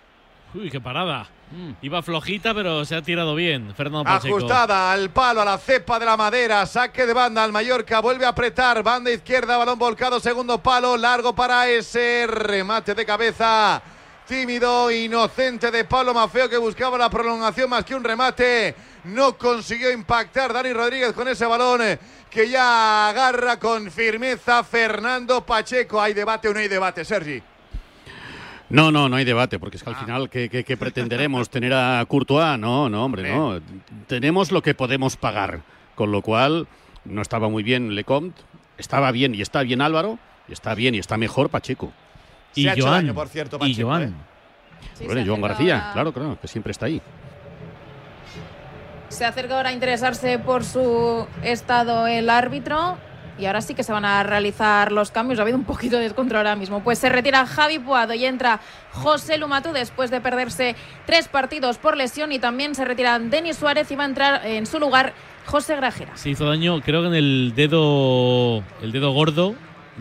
[0.54, 1.26] Uy, qué parada.
[1.82, 3.74] Iba flojita, pero se ha tirado bien.
[3.74, 4.36] Fernando Pacheco.
[4.36, 6.66] Ajustada al palo, a la cepa de la madera.
[6.66, 8.00] Saque de banda al Mallorca.
[8.00, 8.82] Vuelve a apretar.
[8.82, 10.20] Banda izquierda, balón volcado.
[10.20, 10.96] Segundo palo.
[10.96, 13.82] Largo para ese remate de cabeza.
[14.26, 18.74] Tímido, inocente de Pablo Mafeo que buscaba la prolongación más que un remate.
[19.04, 21.82] No consiguió impactar Dani Rodríguez con ese balón
[22.30, 26.00] que ya agarra con firmeza Fernando Pacheco.
[26.00, 27.42] ¿Hay debate o no hay debate, Sergi?
[28.70, 31.50] No, no, no hay debate, porque es que al final, ¿qué, qué- qué pretenderemos?
[31.50, 32.58] ¿Tener a Courtois?
[32.58, 33.60] No, no, hombre, no.
[34.06, 35.60] Tenemos lo que podemos pagar.
[35.94, 36.66] Con lo cual,
[37.04, 38.40] no estaba muy bien Lecomte,
[38.78, 41.92] estaba bien y está bien Álvaro, y está bien y está mejor Pacheco.
[42.54, 42.94] Y Se ha hecho Joan.
[43.04, 44.02] daño, por cierto, y Pacheco, Joan.
[44.02, 44.12] ¿eh?
[45.06, 47.00] Bueno, Joan García, claro, claro, que siempre está ahí.
[49.08, 52.96] Se acerca ahora a interesarse por su estado el árbitro.
[53.38, 55.38] Y ahora sí que se van a realizar los cambios.
[55.38, 56.82] Ha habido un poquito de descontrol ahora mismo.
[56.84, 58.60] Pues se retira Javi Puado y entra
[58.92, 62.30] José Lumatu después de perderse tres partidos por lesión.
[62.32, 65.14] Y también se retira Denis Suárez y va a entrar en su lugar
[65.46, 66.16] José Grajera.
[66.16, 69.54] Se hizo daño, creo que en el dedo, el dedo gordo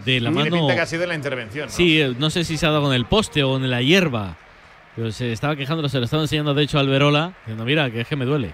[0.05, 0.55] de la Tiene mano.
[0.61, 1.65] pinta que ha sido en la intervención.
[1.65, 1.71] ¿no?
[1.71, 4.37] Sí, eh, no sé si se ha dado con el poste o en la hierba.
[4.95, 8.01] Pero se estaba quejando, se lo estaba enseñando de hecho a Alberola, diciendo, mira, que
[8.01, 8.53] es que me duele.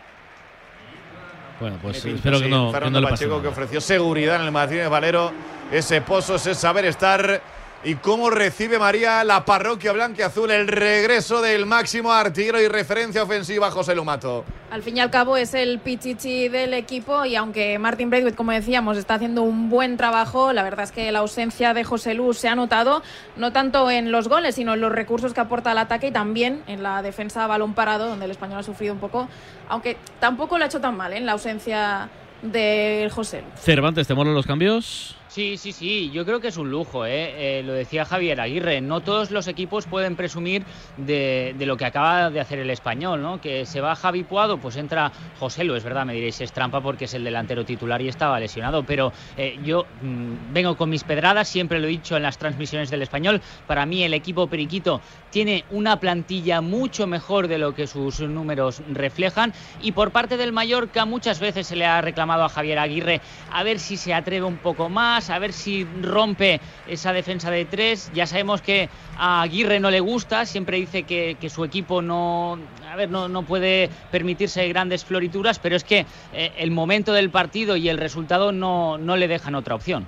[1.60, 3.42] Bueno, pues espero que no, que Fernando no le pase Pacheco nada.
[3.42, 5.32] que ofreció seguridad en el Martínez Valero,
[5.72, 7.42] ese pozo, ese saber estar.
[7.82, 12.68] Y cómo recibe María la parroquia blanca y azul el regreso del máximo artillero y
[12.68, 14.44] referencia ofensiva José Lumato.
[14.70, 18.52] Al fin y al cabo es el pichichi del equipo y aunque Martin Braithwaite, como
[18.52, 22.34] decíamos, está haciendo un buen trabajo, la verdad es que la ausencia de José Lu
[22.34, 23.02] se ha notado
[23.38, 26.64] no tanto en los goles, sino en los recursos que aporta al ataque y también
[26.68, 29.30] en la defensa a balón parado, donde el español ha sufrido un poco,
[29.70, 31.18] aunque tampoco lo ha hecho tan mal ¿eh?
[31.18, 32.10] en la ausencia
[32.42, 33.48] de José Lu.
[33.56, 35.16] Cervantes, ¿te molan los cambios?
[35.30, 37.60] Sí, sí, sí, yo creo que es un lujo, ¿eh?
[37.60, 40.66] Eh, lo decía Javier Aguirre, no todos los equipos pueden presumir
[40.98, 43.40] de, lo que acaba de hacer el español, ¿no?
[43.40, 47.06] Que se va Javi pues entra José Lu, es verdad, me diréis, es trampa porque
[47.06, 51.48] es el delantero titular y estaba lesionado, pero eh, yo mm, vengo con mis pedradas,
[51.48, 55.64] siempre lo he dicho en las transmisiones del español, para mí el equipo Periquito tiene
[55.70, 61.06] una plantilla mucho mejor de lo que sus números reflejan y por parte del Mallorca
[61.06, 64.58] muchas veces se le ha reclamado a Javier Aguirre a ver si se atreve un
[64.58, 68.12] poco más, a ver si rompe esa defensa de tres.
[68.14, 72.96] Ya sabemos que a Aguirre no le gusta, siempre dice que, su equipo no, a
[72.96, 77.76] ver, no, no puede permitirse grandes florituras, pero es que eh, el momento del partido
[77.76, 80.08] y el resultado no, no le dejan otra opción.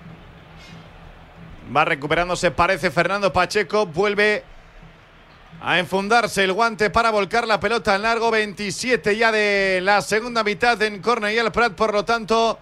[1.76, 4.44] Va recuperándose, parece Fernando Pacheco, vuelve
[5.62, 8.32] a enfundarse el guante para volcar la pelota en largo.
[8.32, 12.60] 27 ya de la segunda mitad en Cornellà Prat, por lo tanto,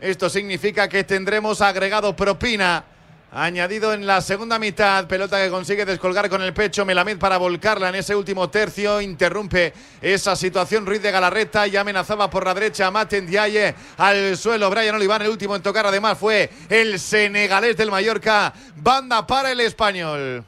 [0.00, 2.84] esto significa que tendremos agregado propina.
[3.32, 7.88] Añadido en la segunda mitad, pelota que consigue descolgar con el pecho Melamed para volcarla
[7.90, 9.00] en ese último tercio.
[9.00, 14.68] Interrumpe esa situación Ruiz de Galarreta y amenazaba por la derecha Maten Diaye al suelo.
[14.68, 18.52] Brian Oliván, el último en tocar, además fue el senegalés del Mallorca.
[18.74, 20.42] Banda para el español.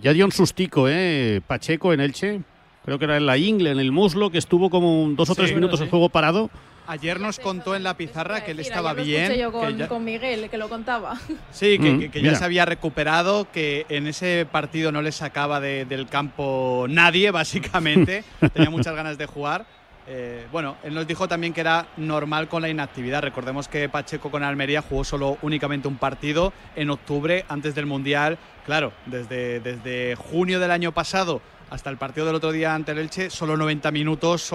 [0.00, 1.40] Ya dio un sustico, ¿eh?
[1.44, 2.42] Pacheco en Elche.
[2.84, 5.34] Creo que era en la ingle, en el muslo, que estuvo como un dos o
[5.34, 5.40] Sí.
[5.40, 6.48] tres minutos el juego parado.
[6.86, 9.32] Ayer nos contó en la pizarra que él estaba bien.
[9.34, 11.18] yo que con, ya- con Miguel, que lo contaba.
[11.50, 15.10] Sí, que, Mm, que- que ya se había recuperado, que en ese partido no le
[15.12, 17.30] sacaba de- del campo nadie,
[18.10, 18.24] básicamente.
[18.52, 19.64] Tenía muchas ganas de jugar.
[20.06, 23.22] Eh, bueno, él nos dijo también que era normal con la inactividad.
[23.22, 28.36] Recordemos que Pacheco con Almería jugó solo únicamente un partido en octubre antes del Mundial.
[28.66, 32.98] Claro, desde, desde junio del año pasado hasta el partido del otro día ante el
[32.98, 34.52] Elche, solo 90 minutos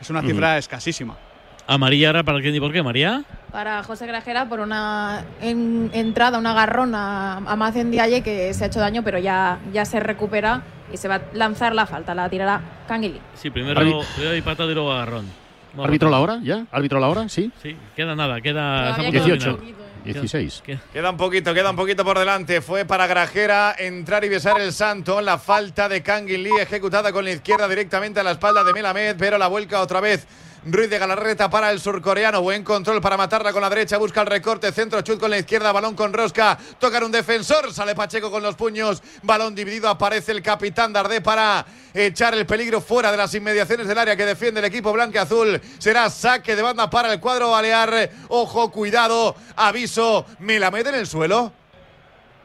[0.00, 1.18] es una cifra escasísima.
[1.66, 3.22] Amarilla ahora para quién y por qué, María.
[3.50, 8.64] Para José Grajera por una en- entrada, un agarrón a, a Macen Diaye que se
[8.64, 12.14] ha hecho daño, pero ya, ya se recupera y se va a lanzar la falta,
[12.14, 13.20] la tirará Canguilí.
[13.34, 15.26] Sí, primero, Arbit- primero hay patado y luego agarrón.
[15.72, 16.66] Vamos, ¿Árbitro la hora ya?
[16.70, 17.28] ¿Árbitro la hora?
[17.28, 17.50] Sí.
[17.62, 18.94] Sí, queda nada, queda.
[18.94, 19.58] Todavía estamos queda al 18.
[19.58, 19.74] final.
[20.04, 20.62] 16.
[20.66, 22.60] Queda- Queda un poquito, queda un poquito por delante.
[22.60, 25.20] Fue para Grajera entrar y besar el santo.
[25.22, 29.38] La falta de Lee ejecutada con la izquierda directamente a la espalda de Melamed, pero
[29.38, 30.26] la vuelca otra vez.
[30.66, 32.40] Ruiz de Galarreta para el surcoreano.
[32.40, 33.98] Buen control para matarla con la derecha.
[33.98, 34.72] Busca el recorte.
[34.72, 35.72] Centro chut con la izquierda.
[35.72, 36.58] Balón con rosca.
[36.78, 37.70] Tocar un defensor.
[37.72, 39.02] Sale Pacheco con los puños.
[39.22, 39.90] Balón dividido.
[39.90, 44.24] Aparece el capitán Dardé para echar el peligro fuera de las inmediaciones del área que
[44.24, 45.60] defiende el equipo blanco azul.
[45.78, 48.10] Será saque de banda para el cuadro balear.
[48.28, 49.36] Ojo, cuidado.
[49.56, 50.24] Aviso.
[50.38, 51.63] Melamed en el suelo.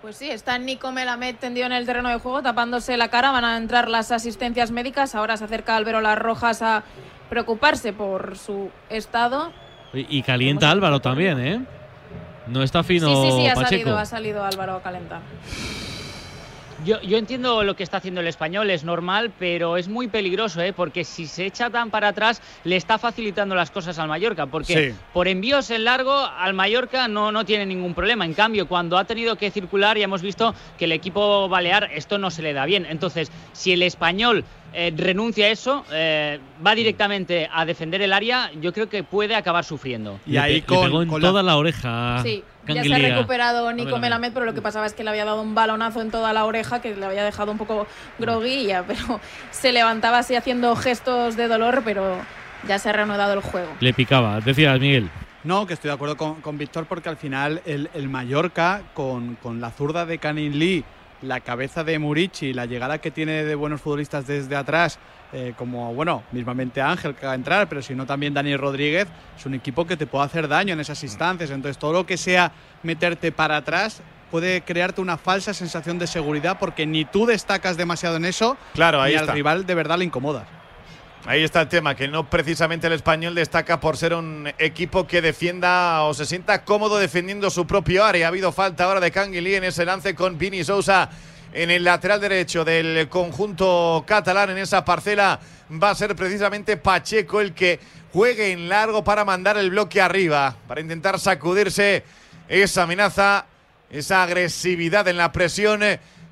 [0.01, 3.31] Pues sí, está Nico Melamed tendido en el terreno de juego, tapándose la cara.
[3.31, 5.13] Van a entrar las asistencias médicas.
[5.13, 6.83] Ahora se acerca Álvaro Las Rojas a
[7.29, 9.51] preocuparse por su estado.
[9.93, 11.65] Y, y calienta Álvaro también, ¿eh?
[12.47, 13.69] No está fino sí, sí, sí, ha Pacheco.
[13.69, 15.19] salido, ha salido Álvaro a calentar.
[16.85, 20.61] Yo, yo entiendo lo que está haciendo el español, es normal, pero es muy peligroso,
[20.61, 20.71] ¿eh?
[20.71, 24.91] porque si se echa tan para atrás, le está facilitando las cosas al Mallorca, porque
[24.91, 24.97] Sí.
[25.11, 28.23] por envíos en largo al Mallorca no, no tiene ningún problema.
[28.23, 32.17] En cambio, cuando ha tenido que circular, ya hemos visto que el equipo balear esto
[32.17, 32.85] no se le da bien.
[32.85, 38.51] Entonces, si el español eh, renuncia a eso, eh, va directamente a defender el área,
[38.61, 40.19] yo creo que puede acabar sufriendo.
[40.25, 42.21] Y ahí le con, pegó en con toda la oreja.
[42.23, 44.01] Sí, ya se ha recuperado Nico Melamed.
[44.01, 46.45] Melamed, pero lo que pasaba es que le había dado un balonazo en toda la
[46.45, 47.87] oreja que le había dejado un poco
[48.19, 49.19] groguilla, pero
[49.51, 52.17] se levantaba así haciendo gestos de dolor, pero
[52.67, 53.69] ya se ha reanudado el juego.
[53.79, 54.39] Le picaba.
[54.41, 55.09] Decías, Miguel.
[55.43, 59.35] No, que estoy de acuerdo con, con Víctor porque al final el, el Mallorca, con,
[59.35, 60.83] con la zurda de Canin Lee,
[61.21, 64.99] la cabeza de Murici, la llegada que tiene de buenos futbolistas desde atrás,
[65.33, 69.07] eh, como, bueno, mismamente Ángel que va a entrar, pero si no también Dani Rodríguez,
[69.37, 71.51] es un equipo que te puede hacer daño en esas instancias.
[71.51, 72.51] Entonces, todo lo que sea
[72.83, 74.01] meterte para atrás
[74.31, 79.01] puede crearte una falsa sensación de seguridad porque ni tú destacas demasiado en eso, Claro,
[79.01, 79.31] ahí ni está.
[79.31, 80.47] al rival de verdad le incomodas.
[81.25, 85.21] Ahí está el tema, que no precisamente el español destaca por ser un equipo que
[85.21, 88.25] defienda o se sienta cómodo defendiendo su propio área.
[88.25, 91.09] Ha habido falta ahora de Canguilí en ese lance con Vini Sousa
[91.53, 95.39] en el lateral derecho del conjunto catalán en esa parcela.
[95.71, 97.79] Va a ser precisamente Pacheco el que
[98.13, 102.03] juegue en largo para mandar el bloque arriba, para intentar sacudirse
[102.47, 103.45] esa amenaza,
[103.91, 105.81] esa agresividad en la presión.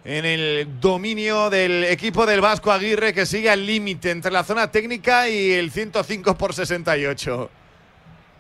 [0.08, 4.72] En el dominio del equipo del Vasco Aguirre que sigue al límite entre la zona
[4.72, 7.50] técnica y el 105 por 68.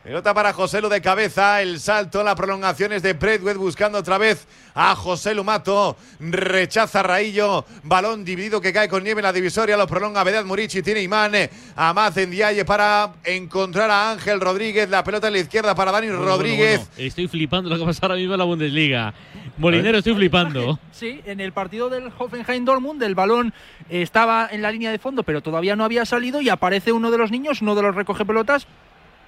[0.08, 4.17] Pelota para José Lu de cabeza, el salto, la prolongación es de Bradway buscando otra
[4.17, 9.76] vez a José Lumato, rechaza Raillo, balón dividido que cae con nieve en la divisoria,
[9.76, 11.34] lo prolonga Vedad Murici, tiene Imán,
[11.76, 16.08] Amaz en Diaye para encontrar a Ángel Rodríguez, la pelota en la izquierda para Dani
[16.08, 16.78] Bueno, Rodríguez.
[16.78, 17.08] bueno, bueno.
[17.10, 19.13] Estoy flipando lo que pasa ahora mismo en la Bundesliga.
[19.58, 20.80] Molinero, estoy flipando.
[20.98, 23.54] Sí, en el partido del Hoffenheim Dortmund el balón
[23.89, 27.12] eh, estaba en la línea de fondo, pero todavía no había salido y aparece uno
[27.12, 28.65] de los niños, uno de los recoge pelotas,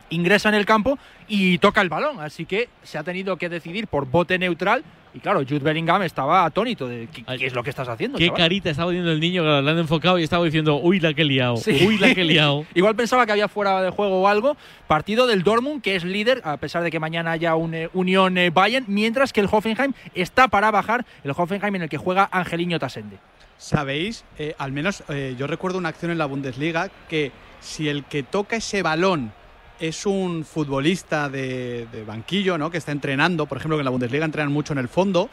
[0.09, 2.19] ingresa en el campo y toca el balón.
[2.19, 4.83] Así que se ha tenido que decidir por bote neutral.
[5.11, 8.19] Y claro, Jude Bellingham estaba atónito de ¿qué, qué es lo que estás haciendo?
[8.19, 8.41] Qué chaval?".
[8.41, 11.23] carita estaba poniendo el niño que lo han enfocado y estaba diciendo, uy, la que
[11.23, 11.83] he liado, Sí.
[11.87, 12.63] uy, la que he liado.
[12.75, 14.55] Igual pensaba que había fuera de juego o algo.
[14.87, 18.37] Partido del Dortmund, que es líder, a pesar de que mañana haya un eh, Unión
[18.37, 21.03] eh, Bayern, mientras que el Hoffenheim está para bajar.
[21.23, 23.17] El Hoffenheim en el que juega Angeliño Tasende.
[23.57, 24.23] ¿Sabéis?
[24.37, 28.23] Eh, al menos eh, yo recuerdo una acción en la Bundesliga que si el que
[28.23, 29.33] toca ese balón
[29.79, 32.69] es un futbolista de, de banquillo, ¿no?
[32.69, 35.29] Que está entrenando, por ejemplo, que en la Bundesliga entrenan mucho en el fondo,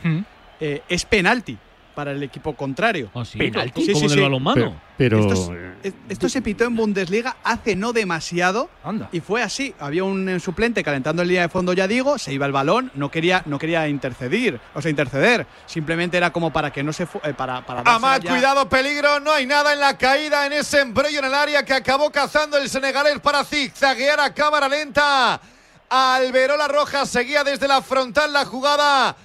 [0.60, 1.58] eh, es penalti
[1.96, 3.10] para el equipo contrario.
[3.14, 3.38] ¿Ah, sí?
[3.38, 3.90] ¿Penalti?
[3.94, 4.80] ¿Como del balonmano?
[4.98, 5.32] Pero- Esto,
[5.82, 8.68] es- es- esto se pitó en Bundesliga hace no demasiado
[9.12, 9.74] y fue así.
[9.80, 12.92] Había un eh, suplente calentando el línea de fondo, ya digo, se iba el balón,
[12.94, 15.46] no quería, no quería intercedir, o sea, interceder.
[15.66, 19.46] Simplemente era como para que no se eh, para, para Amad, cuidado, peligro, no hay
[19.46, 23.18] nada en la caída en ese embrollo en el área que acabó cazando el senegalés
[23.20, 25.40] para zigzaguear a cámara lenta.
[25.88, 29.16] Alberola Roja seguía desde la frontal la jugada.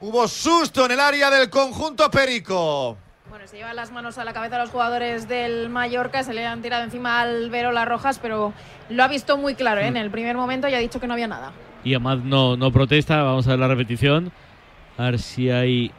[0.00, 2.96] Hubo susto en el área del conjunto Perico.
[3.28, 6.62] Bueno, se llevan las manos a la cabeza los jugadores del Mallorca, se le han
[6.62, 8.52] tirado encima al Vero las Rojas, pero
[8.90, 9.88] lo ha visto muy claro, ¿eh?
[9.88, 11.52] en el primer momento y ha dicho que no había nada.
[11.82, 14.30] Y Amad no, no protesta, vamos a ver la repetición.
[14.96, 15.90] A ver si hay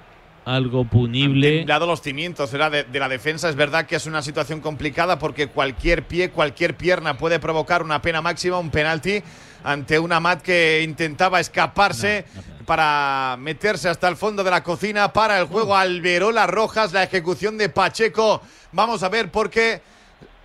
[0.46, 1.58] algo punible.
[1.58, 3.50] temblado los cimientos era de, de la defensa.
[3.50, 8.02] Es verdad que es una situación complicada porque cualquier pie, cualquier pierna puede provocar una
[8.02, 9.22] pena máxima, un penalti
[9.64, 12.26] ante una Mat que intentaba escaparse
[12.70, 17.58] para meterse hasta el fondo de la cocina para el juego Alberola Rojas, la ejecución
[17.58, 18.44] de Pacheco.
[18.74, 19.82] Vamos a ver por qué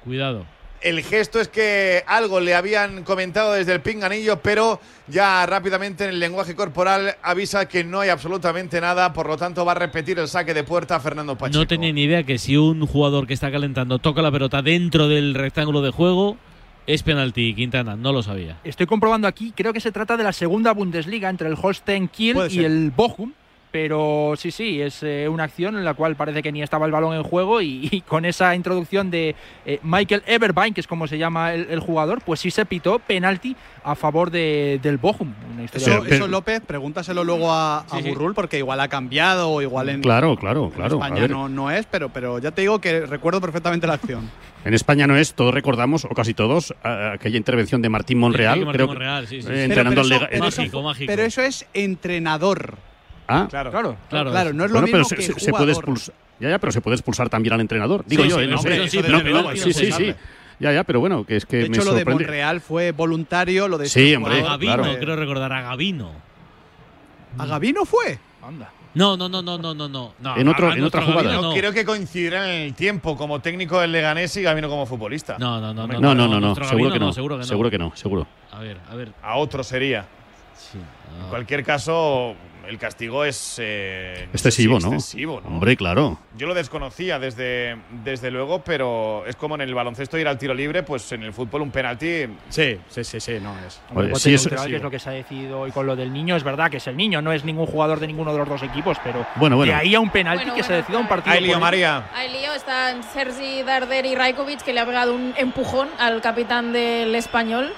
[0.03, 0.47] Cuidado.
[0.81, 6.11] el gesto es que algo le habían comentado desde el pinganillo, pero ya rápidamente en
[6.11, 10.19] el lenguaje corporal avisa que no hay absolutamente nada, por lo tanto va a repetir
[10.19, 11.59] el saque de puerta a Fernando Pacheco.
[11.59, 15.09] No tenía ni idea que si un jugador que está calentando toca la pelota dentro
[15.09, 16.39] del rectángulo de juego,
[16.87, 17.97] es penalti, Quintana.
[17.97, 18.59] No lo sabía.
[18.65, 22.39] Estoy comprobando aquí, creo que se trata de la segunda Bundesliga entre el Holstein Kiel
[22.51, 23.33] y el Bochum.
[23.75, 26.93] Pero sí, sí, es eh, una acción en la cual parece que ni estaba el
[26.93, 29.35] balón en juego y, y con esa introducción de
[29.67, 33.01] eh, Michael Everbein, que es como se llama el, el jugador, pues sí se pitó
[33.01, 35.35] penalti a favor de- del Bochum.
[35.55, 38.11] Una historia Eso, eso, López, pregúntaselo luego a, a Sí, sí.
[38.11, 41.03] Burrul, porque igual ha cambiado o igual en, Claro, claro, claro.
[41.03, 44.31] A España no, no es, pero, pero ya te digo que recuerdo perfectamente la acción.
[44.65, 48.61] En España no es, todos recordamos, o casi todos, aquella intervención de Martín Monreal.
[48.61, 49.53] Martín creo que- Monreal, sí, sí, sí.
[49.53, 51.07] entrenando al eso- pero eso- Mágico, mágico.
[51.09, 52.77] pero eso es entrenador.
[53.27, 54.31] Ah, claro, claro, claro.
[54.31, 56.15] Claro, no es lo Bueno, mismo pero que se, puede expulsar.
[56.41, 58.05] Ya, ya, pero se puede expulsar también al entrenador.
[58.07, 58.89] Digo Sí, yo, sí, eh, no no, sé.
[58.89, 60.15] sí, No, no, sí, sí.
[60.61, 62.05] Ya, ya, pero bueno, que es que De me hecho, lo de.
[62.05, 66.13] Monreal fue voluntario, lo de Sí, este hombre, Gavino, fue- creo recordar, a Gavino.
[67.39, 68.19] ¿A Gavino fue?
[68.43, 68.71] Anda.
[68.95, 70.15] No, no, no, no, no, no, no.
[70.37, 71.23] En otro- en otra jugada.
[71.25, 74.87] Gavino No, creo que coincidirán en el tiempo como técnico del Leganés y Gavino como
[74.87, 75.37] futbolista.
[75.39, 75.99] No, no, no, no.
[76.01, 77.13] No, no, no, seguro Gavino que no.
[77.13, 77.47] Seguro que no.
[77.47, 78.27] Seguro que no, seguro.
[78.53, 79.13] A ver, a ver.
[79.23, 80.07] A otro sería.
[80.57, 82.37] Sí, En cualquier caso,
[82.69, 84.95] el castigo es eh, Excesivo, sí, ¿no?
[84.95, 85.49] excesivo, ¿no?
[85.49, 86.19] Hombre, claro.
[86.37, 90.55] Yo lo desconocía desde, desde luego, pero es como en el baloncesto ir al tiro
[90.55, 92.27] libre, pues en el fútbol un penalti.
[92.49, 93.81] Sí, sí, sí, sí, no es.
[93.91, 95.97] Hombre, Oye, bote sí, neutral, que es lo que se ha decidido hoy con lo
[95.97, 96.37] del niño.
[96.37, 98.63] Es verdad que es el niño, no es ningún jugador de ninguno de los dos
[98.63, 99.73] equipos, pero Bueno, bueno.
[99.73, 101.35] de ahí a un penalti Bueno, que se bueno, decida un partido.
[101.35, 102.09] Hay lío, María.
[102.15, 106.73] Hay lío, están Sergi Darder y Rajkovic que le ha pegado un empujón al capitán
[106.73, 107.73] del español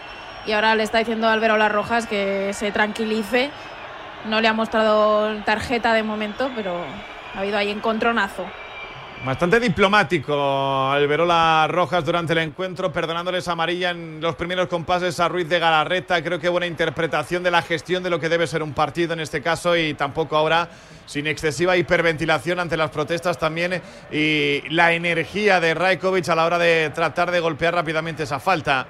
[0.46, 3.50] y ahora le está diciendo a Álvaro Las Rojas que se tranquilice.
[4.28, 6.84] No le ha mostrado tarjeta de momento, pero
[7.34, 8.44] ha habido ahí encontronazo.
[9.24, 15.48] Bastante diplomático Alberola Rojas durante el encuentro, perdonándoles amarilla en los primeros compases a Ruiz
[15.48, 16.22] de Galarreta.
[16.22, 19.20] Creo que buena interpretación de la gestión de lo que debe ser un partido en
[19.20, 20.68] este caso y tampoco ahora
[21.06, 23.80] sin excesiva hiperventilación ante las protestas también
[24.12, 28.86] y la energía de Rajkovic a la hora de tratar de golpear rápidamente esa falta.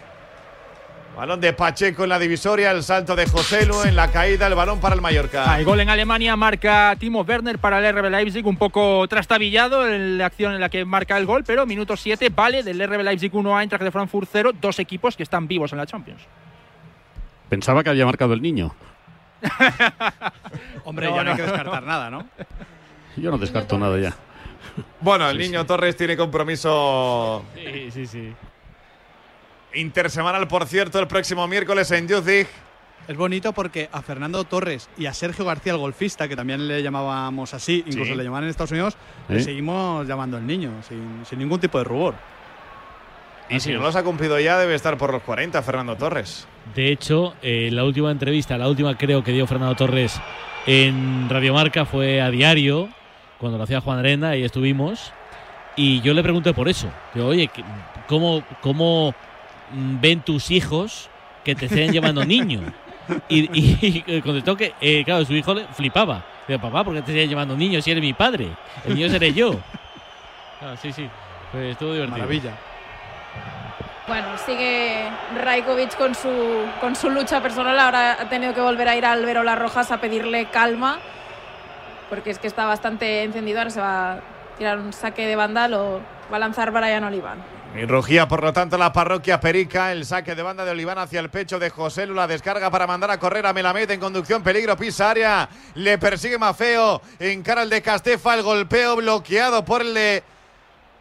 [1.17, 4.81] Balón de Pacheco en la divisoria, el salto de Joselu en la caída, el balón
[4.81, 5.51] para el Mallorca.
[5.51, 10.19] Hay gol en Alemania, marca Timo Werner para el RB Leipzig, un poco trastabillado en
[10.19, 13.35] la acción en la que marca el gol, pero minuto 7 vale del RB Leipzig
[13.35, 16.21] 1 a Eintracht de Frankfurt 0, dos equipos que están vivos en la Champions.
[17.49, 18.75] Pensaba que había marcado el niño.
[20.85, 22.27] Hombre, No, ya no, hay que descartar nada, ¿no?
[23.17, 24.14] Yo no descarto nada ya.
[25.01, 28.35] Bueno, el niño Torres tiene compromiso Sí, sí, sí.
[29.77, 32.49] Intersemanal, por cierto, el próximo miércoles en Juzik.
[33.09, 36.83] Es bonito porque a Fernando Torres y a Sergio García, el golfista, que también le
[36.83, 38.16] llamábamos así, incluso Sí.
[38.16, 38.97] le llamaban en Estados Unidos,
[39.29, 42.14] le seguimos llamando el niño, sin, sin ningún tipo de rubor.
[43.49, 46.49] Y si no los ha cumplido ya, debe estar por los 40, Fernando Torres.
[46.74, 50.20] De hecho, eh, la última entrevista, la última creo que dio Fernando Torres
[50.66, 52.89] en Radiomarca fue a diario,
[53.39, 55.12] cuando lo hacía Juan Arena y estuvimos.
[55.77, 56.89] Y yo le pregunté por eso.
[57.14, 57.62] Digo, oye, ¿qué-
[58.09, 59.14] ¿cómo, cómo
[59.73, 61.09] ven tus hijos
[61.45, 62.61] que te estén llamando niño?
[63.29, 66.25] Y, y- y contestó que, eh, claro, su hijo le flipaba.
[66.49, 68.49] Digo, papá, ¿por qué te siguen llamando niño si eres mi padre?
[68.85, 69.59] El niño seré yo.
[70.61, 71.09] Ah, sí, sí.
[71.53, 72.19] Pues estuvo divertido.
[72.19, 72.53] Maravilla.
[74.09, 75.09] Bueno, sigue
[75.43, 76.29] Rajkovic con su,
[76.81, 77.79] con su lucha personal.
[77.79, 80.99] Ahora ha tenido que volver a ir a Álvaro Las Rojas a pedirle calma,
[82.09, 83.59] porque es que está bastante encendido.
[83.59, 84.19] Ahora se va a
[84.59, 86.01] tirar un saque de banda, lo
[86.33, 87.39] va a lanzar Brian Olivan.
[87.79, 89.93] Y rugía, por lo tanto, la parroquia Perica.
[89.93, 93.11] El saque de banda de Oliván hacia el pecho de José La descarga para mandar
[93.11, 94.43] a correr a Melamed en conducción.
[94.43, 95.49] Peligro, pisa área.
[95.74, 97.03] Le persigue Mafeo.
[97.18, 98.35] Encara el de Castefa.
[98.35, 100.22] El golpeo bloqueado por el de.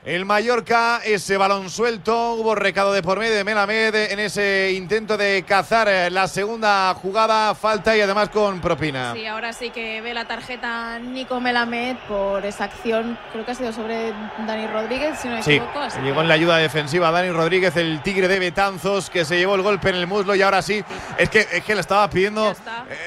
[0.06, 5.18] El Mallorca, ese balón suelto, hubo recado de por medio de Melamed en ese intento
[5.18, 9.14] de cazar eh, la segunda jugada, falta y además con propina.
[9.16, 13.18] Sí, ahora sí que ve la tarjeta Nico Melamed por esa acción.
[13.32, 14.14] Creo que ha sido sobre
[14.46, 15.80] Dani Rodríguez, si no me Sí, equivoco.
[15.80, 19.38] así llegó que- en la ayuda defensiva Dani Rodríguez, el tigre de Betanzos, que se
[19.40, 20.84] llevó el golpe en el muslo y ahora sí,
[21.18, 22.56] es que, es que le estaba pidiendo eh,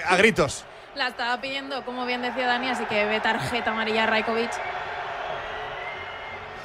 [0.05, 0.65] a gritos.
[0.97, 4.51] La estaba pidiendo, como bien decía Dani, así que ve tarjeta amarilla a Rajkovic.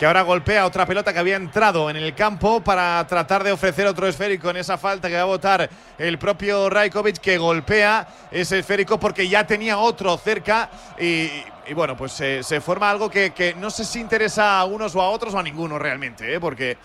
[0.03, 3.87] Que ahora golpea otra pelota que había entrado en el campo para tratar de ofrecer
[3.87, 8.59] otro esférico en esa falta que va a votar el propio Rajkovic que golpea ese
[8.59, 11.29] esférico porque ya tenía otro cerca y
[11.65, 14.93] y bueno, pues se- se forma algo que, que no sé si interesa a unos
[14.97, 16.37] o a otros o a ninguno realmente, ¿eh?
[16.41, 16.77] porque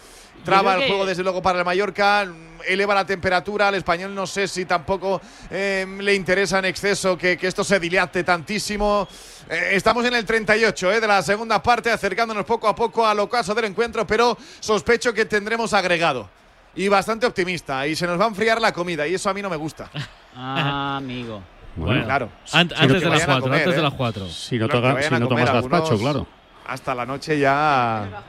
[0.44, 2.24] traba el juego desde luego para el Mallorca,
[2.68, 7.36] eleva la temperatura, al español no sé si tampoco eh, le interesa en exceso que,
[7.36, 9.08] que esto se dilate tantísimo.
[9.48, 11.00] Eh, estamos en el 38 ¿eh?
[11.00, 15.24] de la segunda parte, acercándonos poco a poco al ocaso del encuentro, pero sospecho que
[15.24, 16.28] tendremos agregado.
[16.74, 19.42] Y bastante optimista, y se nos va a enfriar la comida, y eso a mí
[19.42, 19.90] no me gusta.
[20.40, 21.42] Ah, amigo.
[21.74, 22.30] Bueno, claro.
[22.52, 23.82] Ant- Sí, antes de las vayan a 4, comer, antes de ¿eh?
[23.82, 24.28] las 4.
[24.28, 26.26] Si no, vayan si no tomas gazpacho, claro.
[26.66, 28.22] Hasta la noche ya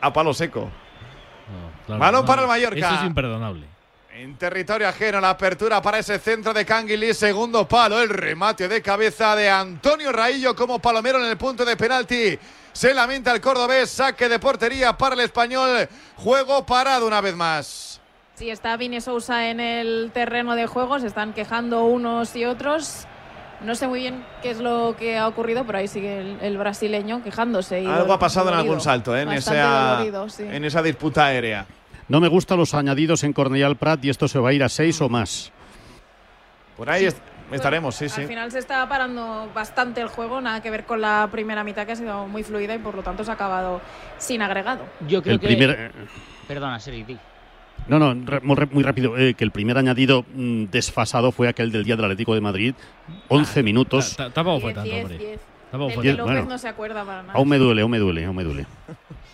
[0.00, 0.68] a palo seco.
[1.86, 2.78] Claro, Balón no, para el Mallorca.
[2.78, 3.66] Eso es imperdonable.
[4.14, 8.82] En territorio ajeno, la apertura para ese centro de Canguilí, segundo palo, el remate de
[8.82, 12.38] cabeza de Antonio Raillo como palomero en el punto de penalti.
[12.72, 18.00] Se lamenta el cordobés, saque de portería para el español, juego parado una vez más.
[18.34, 23.06] Sí, está Vini Sousa en el terreno de juego, se están quejando unos y otros.
[23.64, 26.58] No sé muy bien qué es lo que ha ocurrido, pero ahí sigue el, el
[26.58, 27.80] brasileño quejándose.
[27.82, 29.22] y Algo ha pasado en algún salto, ¿eh?
[29.22, 30.44] en, esa, dolorido, sí.
[30.50, 31.66] en esa disputa aérea.
[32.08, 34.68] No me gustan los añadidos en Cornellal Prat y esto se va a ir a
[34.68, 35.52] seis o más.
[36.76, 38.22] Por ahí est- estaremos, sí, sí.
[38.22, 41.86] Al final se está parando bastante el juego, nada que ver con la primera mitad
[41.86, 43.80] que ha sido muy fluida y por lo tanto se ha acabado
[44.18, 44.84] sin agregado.
[45.06, 45.46] Yo creo El que.
[45.46, 45.92] primer-
[46.48, 46.80] Perdona.
[47.88, 49.16] No, no, re- muy, re- muy rápido.
[49.18, 52.74] eh, que el primer añadido mm, desfasado fue aquel del día del Atlético de Madrid.
[53.28, 54.16] 11 minutos.
[54.16, 55.38] Ta- Tampoco fue tanto, diez, hombre.
[55.70, 56.22] Tampoco fue tanto.
[56.22, 56.48] López Bueno.
[56.50, 57.34] no se acuerda para nada.
[57.34, 58.66] Aún me duele, aún me duele, aún me duele.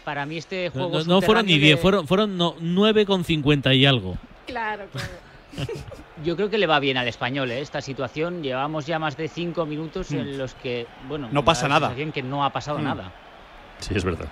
[0.04, 0.98] Para mí este No, juego.
[1.00, 4.16] no- no fueron ni subterráneo 10, de- fueron, fueron no, 9,50 y algo.
[4.46, 5.08] Claro, claro.
[6.24, 7.60] Yo creo que le va bien al español ¿eh?
[7.60, 8.42] esta situación.
[8.42, 10.16] Llevamos ya más de cinco minutos Mm.
[10.18, 11.94] en los que, bueno, No pasa nada.
[11.94, 12.84] que no ha pasado Mm.
[12.84, 13.12] nada.
[13.78, 14.26] Sí, es verdad.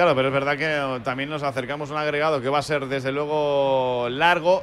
[0.00, 2.86] Claro, pero es verdad que también nos acercamos a un agregado que va a ser
[2.86, 4.62] desde luego largo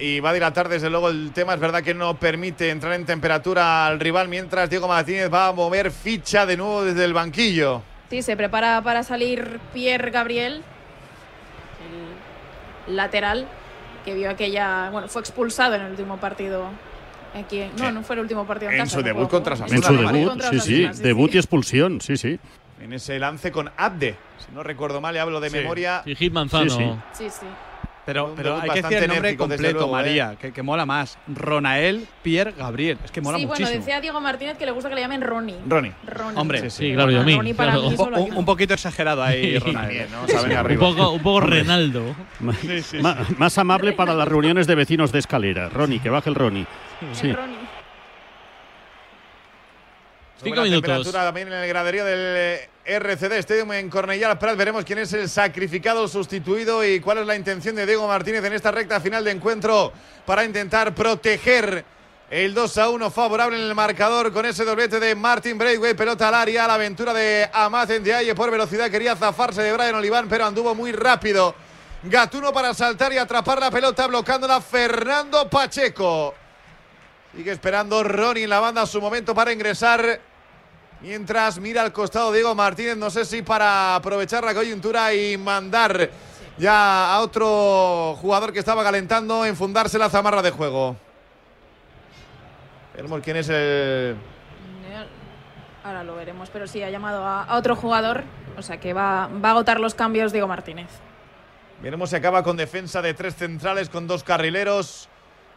[0.00, 1.54] y va a dilatar desde luego el tema.
[1.54, 5.52] Es verdad que no permite entrar en temperatura al rival mientras Diego Martínez va a
[5.52, 7.82] mover ficha de nuevo desde el banquillo.
[8.10, 10.64] Sí, se prepara para salir Pierre Gabriel,
[12.88, 13.46] el lateral,
[14.04, 14.90] que vio aquella.
[14.90, 16.64] Bueno, fue expulsado en el último partido.
[17.32, 19.62] Aquí, no, no fue el último partido en, En casa, su no debut contra En
[19.62, 21.02] Osasuna, En su debut, sí, sí.
[21.02, 22.40] Debut y expulsión, sí, sí.
[22.82, 24.16] En ese lance con Abde.
[24.38, 25.56] Si no recuerdo mal, y hablo de Sí.
[25.56, 26.02] memoria.
[26.04, 26.68] Y Gil Manzano.
[26.70, 27.24] Sí, sí.
[27.24, 27.46] Sí, sí.
[28.04, 29.92] Pero, pero hay que decir bastante el nombre enérgico, completo, luego, ¿eh?
[29.92, 31.16] María, que, que mola más.
[31.28, 32.98] Ronael Pierre Gabriel.
[33.04, 33.78] Es que mola sí, bueno, muchísimo.
[33.84, 35.54] decía Diego Martínez que le gusta que le llamen Ronnie.
[35.68, 35.92] Ronnie.
[36.04, 36.36] Ronnie.
[36.40, 37.36] Hombre, Sí, claro, y a mí.
[37.36, 37.88] Ronnie para claro.
[37.90, 39.58] mí un, po- un- poquito exagerado ahí, Sí.
[39.60, 40.08] Ronael.
[40.10, 40.22] ¿no?
[40.72, 42.02] Un poco, un poco Renaldo.
[43.38, 45.68] Más amable para las reuniones de vecinos de escalera.
[45.68, 46.66] Ronnie, que baje el Ronnie.
[47.12, 47.28] Sí.
[47.28, 47.61] El Ronnie.
[50.42, 50.82] Cinco la minutos.
[50.82, 54.56] temperatura también en el graderío del eh, RCD Stadium en Cornellà Prat.
[54.56, 58.52] Veremos quién es el sacrificado, sustituido y cuál es la intención de Diego Martínez en
[58.52, 59.92] esta recta final de encuentro
[60.26, 61.84] para intentar proteger
[62.28, 65.94] el 2 a 1 favorable en el marcador con ese doblete de Martin Braithwaite.
[65.94, 68.90] Pelota al área, la aventura de Amat Ndiaye por velocidad.
[68.90, 71.54] Quería zafarse de Brian Oliván, pero anduvo muy rápido.
[72.02, 76.34] Gatuno para saltar y atrapar la pelota, bloqueándola Fernando Pacheco.
[77.36, 80.31] Sigue esperando Ronnie en la banda su momento para ingresar.
[81.02, 86.08] Mientras mira al costado Diego Martínez, no sé si para aprovechar la coyuntura y mandar
[86.56, 90.96] ya a otro jugador que estaba calentando, enfundarse la zamarra de juego.
[92.94, 94.16] Veremos quién es el.
[95.82, 98.22] Ahora lo veremos, pero sí, ha llamado a, a otro jugador,
[98.56, 100.86] o sea que va, va a agotar los cambios Diego Martínez.
[101.82, 105.08] Veremos si acaba con defensa de tres centrales con dos carrileros.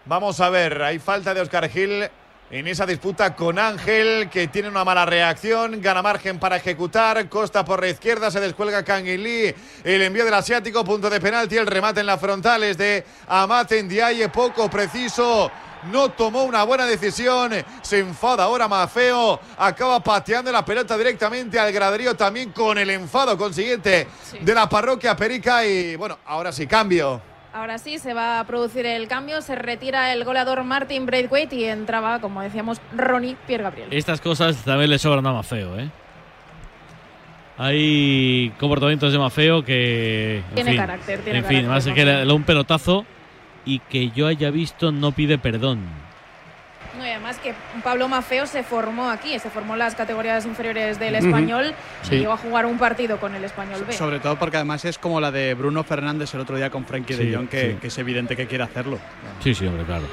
[0.06, 2.10] Vamos a ver, hay falta de Oscar Gil
[2.52, 7.66] en esa disputa con Ángel, que tiene una mala reacción, gana margen para ejecutar, Costa
[7.66, 12.02] por la izquierda, se descuelga Canguilí, el envío del asiático, punto de penalti, el remate
[12.02, 15.52] en la frontal es de Amat Ndiaye, poco preciso.
[15.92, 17.52] No tomó una buena decisión,
[17.84, 23.38] se enfada ahora Mafeo, acaba pateando la pelota directamente al graderío también con el enfado
[23.38, 24.08] consiguiente
[24.42, 27.35] de la parroquia Perica y bueno, ahora sí, cambio.
[27.56, 31.64] Ahora sí, se va a producir el cambio, se retira el goleador Martin Braithwaite y
[31.64, 33.88] entraba, como decíamos, Ronnie Pierre Gabriel.
[33.92, 35.90] Estas cosas también le sobran a Mafeo, ¿eh?
[37.58, 40.44] Hay comportamientos de Mafeo que.
[40.50, 42.06] en Tiene fin, carácter, tiene En fin, carácter, más que Mafeo.
[42.06, 43.06] le le da un pelotazo
[43.64, 45.80] y que yo haya visto no pide perdón.
[47.06, 47.54] Y además que
[47.84, 52.16] Pablo Mafeo se formó aquí, se formó en las categorías inferiores del español Sí.
[52.16, 53.94] y llegó a jugar un partido con el español B.
[53.94, 57.14] Sobre todo porque además es como la de Bruno Fernández el otro día con Frankie
[57.14, 57.78] Sí, de Jong, que, sí.
[57.80, 58.98] que es evidente que quiere hacerlo.
[59.44, 60.06] Sí, sí, hombre, claro.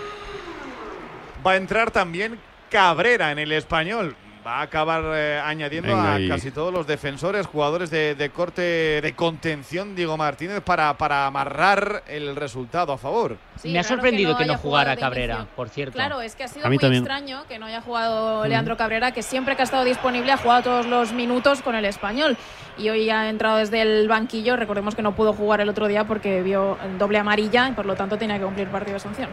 [1.46, 2.38] Va a entrar también
[2.70, 4.14] Cabrera en el español.
[4.46, 6.28] Va a acabar eh, añadiendo Venga a ahí.
[6.28, 12.02] casi todos los defensores, jugadores de, de corte de contención, Diego Martínez, para, para amarrar
[12.08, 13.36] el resultado a favor.
[13.60, 15.50] Sí, Me ha sorprendido que no jugara Cabrera, inicio.
[15.54, 15.92] por cierto.
[15.94, 17.02] Claro, es que ha sido muy también.
[17.04, 18.48] extraño que no haya jugado Mm.
[18.48, 21.84] Leandro Cabrera, que siempre que ha estado disponible ha jugado todos los minutos con el
[21.84, 22.36] español.
[22.78, 24.56] Y hoy ha entrado desde el banquillo.
[24.56, 27.94] Recordemos que no pudo jugar el otro día porque vio doble amarilla y por lo
[27.94, 29.28] tanto tenía que cumplir partido de sanción.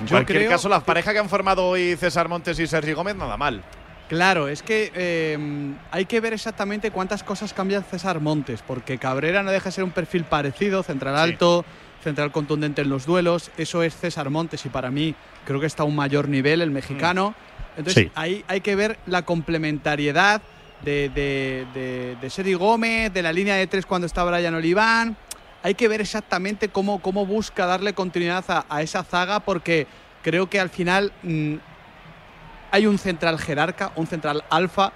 [0.00, 2.92] En Yo cualquier creo caso, la pareja que han formado hoy César Montes y Sergi
[2.92, 3.62] Gómez, nada mal.
[4.08, 5.36] Claro, es que eh,
[5.90, 9.84] hay que ver exactamente cuántas cosas cambia César Montes, porque Cabrera no deja de ser
[9.84, 11.64] un perfil parecido, central alto,
[12.04, 15.82] central contundente en los duelos, eso es César Montes y para mí creo que está
[15.82, 17.34] a un mayor nivel el mexicano.
[17.76, 18.12] Entonces Sí.
[18.14, 20.40] ahí hay que ver la complementariedad
[20.84, 25.16] de, de, de, de Sergi Gómez, de la línea de tres cuando está Brian Oliván.
[25.64, 29.88] Hay que ver exactamente cómo, cómo busca darle continuidad a, a esa zaga, porque
[30.22, 31.54] creo que al final mm,
[32.70, 34.92] hay un central jerarca, un central alfa,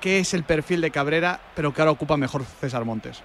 [0.00, 3.22] que es el perfil de Cabrera, pero que ahora ocupa mejor César Montes.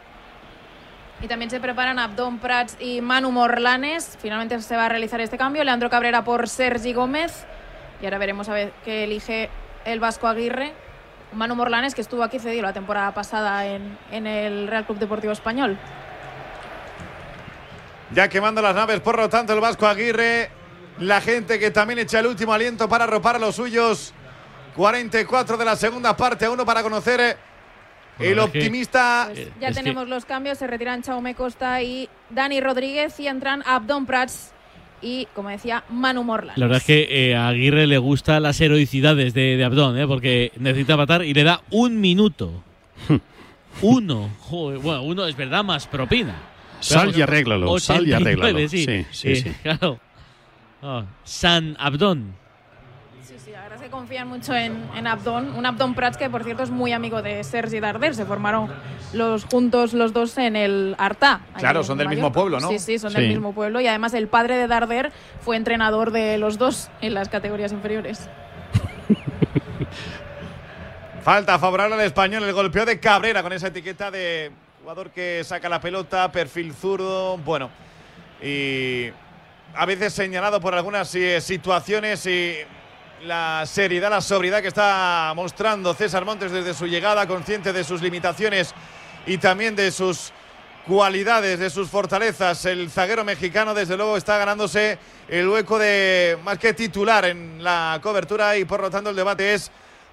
[1.21, 4.17] Y también se preparan Abdón Prats y Manu Morlanes.
[4.21, 5.63] Finalmente se va a realizar este cambio.
[5.65, 7.45] Leandro Cabrera por Sergi Gómez.
[8.01, 9.49] Y ahora veremos a ver qué elige
[9.84, 10.71] el Vasco Aguirre.
[11.34, 15.34] Manu Morlanes, que estuvo aquí cedido la temporada pasada en, en el Real Club Deportivo
[15.34, 15.77] Español.
[18.11, 20.49] Ya quemando las naves, por lo tanto, el Vasco Aguirre.
[21.00, 24.14] La gente que también echa el último aliento para arropar a los suyos.
[24.76, 27.38] 44 de la segunda parte, a uno para conocer eh,
[28.20, 29.30] el Bueno, que- optimista.
[29.34, 30.58] Eh, Ya es que- tenemos los cambios.
[30.58, 33.20] Se retiran Chaume Costa y Dani Rodríguez.
[33.20, 34.52] Y entran Abdón Prats
[35.02, 36.58] y, como decía, Manu Morlanes.
[36.58, 40.06] La verdad es que eh, a Aguirre le gustan las heroicidades de, de Abdón, ¿eh?
[40.08, 42.52] porque necesita matar y le da un minuto.
[43.82, 44.30] uno.
[44.41, 46.36] Joder, bueno, uno es verdad, más propina.
[46.82, 48.70] Sal y arréglalo, sal y 89, arréglalo.
[48.70, 49.56] Sí, Sí, sí, Eh, sí.
[49.64, 50.00] Claro.
[50.82, 52.34] Ah, San Abdón.
[53.23, 55.53] Sí, sí, es que confían mucho en, en Abdón.
[55.55, 58.15] Un Abdón Prats que, por cierto, es muy amigo de Sergi Darder.
[58.15, 58.69] Se formaron
[59.13, 61.41] los juntos los dos en el Artá.
[61.53, 62.15] ahí Claro, son del Mallorca.
[62.27, 62.69] mismo pueblo, ¿no?
[62.69, 63.17] Sí, sí, son Sí.
[63.17, 63.80] del mismo pueblo.
[63.82, 65.11] Y además el padre de Darder
[65.41, 68.27] fue entrenador de los dos en las categorías inferiores.
[71.23, 74.51] Falta favorable al español, el golpeo de Cabrera con esa etiqueta de
[74.82, 77.69] jugador que saca la pelota, perfil zurdo, bueno,
[78.41, 79.09] y
[79.80, 82.53] a veces señalado por algunas eh, situaciones y
[83.23, 88.01] la seriedad, la sobriedad que está mostrando César Montes desde su llegada, consciente de sus
[88.01, 88.75] limitaciones
[89.25, 90.34] y también de sus
[90.86, 92.65] cualidades, de sus fortalezas.
[92.65, 94.97] El zaguero mexicano, desde luego, está ganándose
[95.30, 99.53] el hueco de más que titular en la cobertura y por lo tanto el debate
[99.53, 99.71] es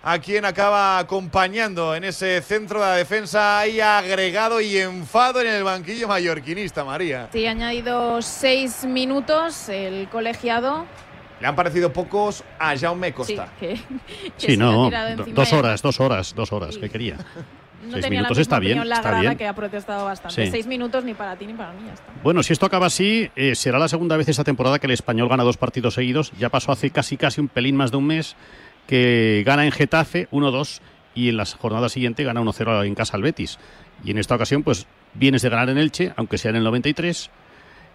[0.09, 3.59] a quien acaba acompañando en ese centro de la defensa.
[3.59, 7.28] Hay agregado y enfado en el banquillo mallorquinista, María.
[7.32, 10.86] Sí, ha añadido seis minutos el colegiado.
[11.40, 13.48] Le han parecido pocos a Jaume Costa.
[13.59, 13.74] Sí, que,
[14.38, 14.88] que Sí, no,
[15.34, 17.16] dos horas, dos horas, dos horas, que quería.
[17.84, 19.36] No Seis tenía minutos la está bien, la está bien.
[19.36, 20.44] que ha protestado bastante.
[20.46, 20.50] Sí.
[20.50, 22.07] Seis minutos ni para ti ni para mí, ya está.
[22.24, 25.28] Bueno, si esto acaba así, eh, será la segunda vez esta temporada que el español
[25.28, 26.32] gana dos partidos seguidos.
[26.36, 28.34] Ya pasó hace casi casi un pelín más de un mes
[28.87, 30.80] que gana en Getafe 1-2
[31.14, 33.59] y en la jornada siguiente gana 1-0 en casa al Betis.
[34.05, 37.30] Y en esta ocasión, pues vienes de ganar en Elche, aunque sea en el 93.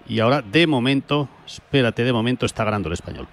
[0.07, 3.27] Y ahora, de momento, espérate, de momento está ganando el español.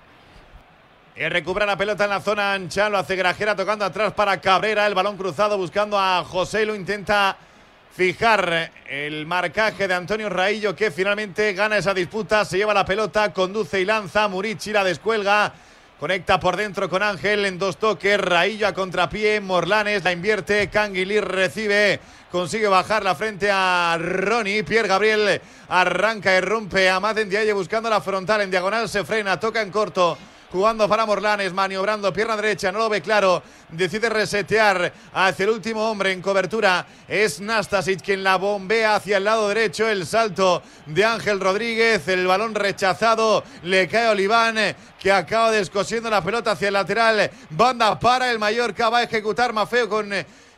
[1.17, 4.87] Y recupera la pelota en la zona ancha, lo hace Grajera tocando atrás para Cabrera,
[4.87, 7.37] el balón cruzado buscando a José, lo intenta
[7.91, 13.33] fijar el marcaje de Antonio Raillo que finalmente gana esa disputa, se lleva la pelota,
[13.33, 15.53] conduce y lanza, Murici la descuelga,
[15.99, 21.25] conecta por dentro con Ángel en dos toques, Raillo a contrapié, Morlanes la invierte, Canguilir
[21.25, 27.53] recibe, consigue bajar la frente a Ronnie, Pierre Gabriel arranca y rompe a Maten Diaye
[27.53, 30.17] buscando la frontal en diagonal, se frena, toca en corto.
[30.51, 33.43] Jugando para Morlanes, maniobrando pierna derecha, no lo ve claro.
[33.69, 36.87] Decide resetear hacia el último hombre en cobertura.
[37.07, 39.87] Es Nastasic quien la bombea hacia el lado derecho.
[39.87, 42.09] El salto de Ángel Rodríguez.
[42.09, 43.45] El balón rechazado.
[43.65, 44.57] Le cae Oliván
[44.99, 47.31] que acaba descosiendo la pelota hacia el lateral.
[47.51, 48.89] Banda para el Mallorca.
[48.89, 50.11] Va a ejecutar Mafeo con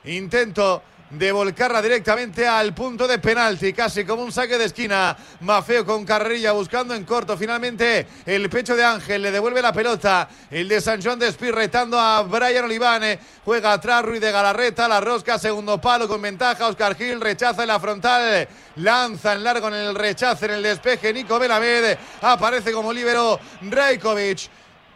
[0.05, 5.17] intento de volcarla directamente al punto de penalti, casi como un saque de esquina.
[5.41, 7.37] Mafeo con carrilla buscando en corto.
[7.37, 10.29] Finalmente el pecho de Ángel le devuelve la pelota.
[10.51, 13.19] El de San Juan de retando a Brian Olivane.
[13.45, 14.87] Juega atrás Ruiz de Galarreta.
[14.87, 16.69] La rosca, segundo palo con ventaja.
[16.69, 18.49] Oscar Gil rechaza en la frontal.
[18.77, 21.13] Lanza en largo en el rechace, en el despeje.
[21.13, 23.41] Nico Belamed aparece como líbero.
[23.63, 24.49] Rajkovic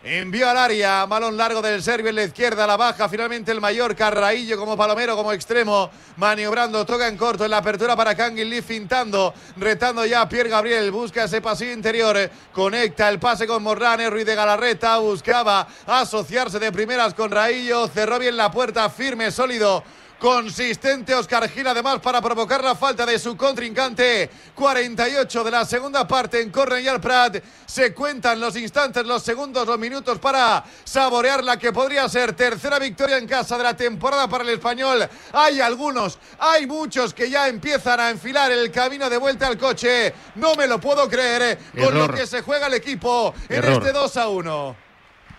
[0.06, 4.10] Envió al área, balón largo del serbio en la izquierda, la baja finalmente el Mallorca,
[4.10, 9.32] Raillo como palomero, como extremo, maniobrando, toca en corto en la apertura para Lee, fintando,
[9.56, 14.26] retando ya a Pierre Gabriel, busca ese pasillo interior, conecta el pase con Morrane, Ruiz
[14.26, 19.82] de Galarreta, buscaba asociarse de primeras con Raillo, cerró bien la puerta, firme, sólido.
[20.24, 24.30] Consistente Oscar Gil además para provocar la falta de su contrincante.
[24.54, 27.44] 48 de la segunda parte en Cornellal Prat.
[27.66, 32.78] Se cuentan los instantes, los segundos, los minutos para saborear la que podría ser tercera
[32.78, 35.06] victoria en casa de la temporada para el español.
[35.34, 40.14] Hay algunos, hay muchos que ya empiezan a enfilar el camino de vuelta al coche.
[40.36, 41.42] No me lo puedo creer
[41.74, 43.72] eh, con lo que se juega el equipo en Error.
[43.74, 44.76] este 2 a 1.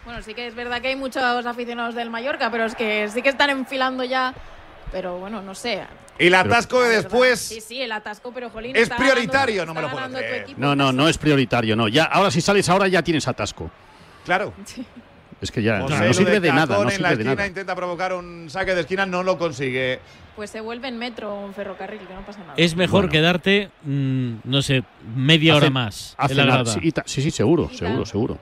[0.06, 3.24] Bueno, sí que es verdad que hay muchos aficionados del Mallorca, pero es que sí
[3.24, 4.36] que están enfilando ya.
[4.92, 5.84] Pero bueno, no sé.
[6.18, 8.76] Y el atasco de después Sí, sí, el atasco, pero Jolín.
[8.76, 10.44] es está prioritario, ganando- no me lo puedo creer.
[10.44, 10.62] equipo.
[10.62, 11.88] No, no, no es prioritario, no.
[11.90, 13.70] Ya, ahora si sales ahora ya tienes atasco.
[14.24, 14.54] Claro.
[15.42, 17.14] Es que ya José no Lu sirve de Cacón nada, no en la sirve de
[17.16, 17.48] esquina nada.
[17.48, 20.00] intenta provocar un saque de esquina, no lo consigue.
[20.36, 22.54] Pues se vuelve en metro o en ferrocarril, que no pasa nada.
[22.58, 23.12] Es mejor Bueno.
[23.14, 24.84] quedarte, mm, no sé,
[25.16, 26.14] media hora más.
[26.18, 26.66] hace en la.
[26.66, 28.38] Sí, sí, sí, seguro, seguro, seguro.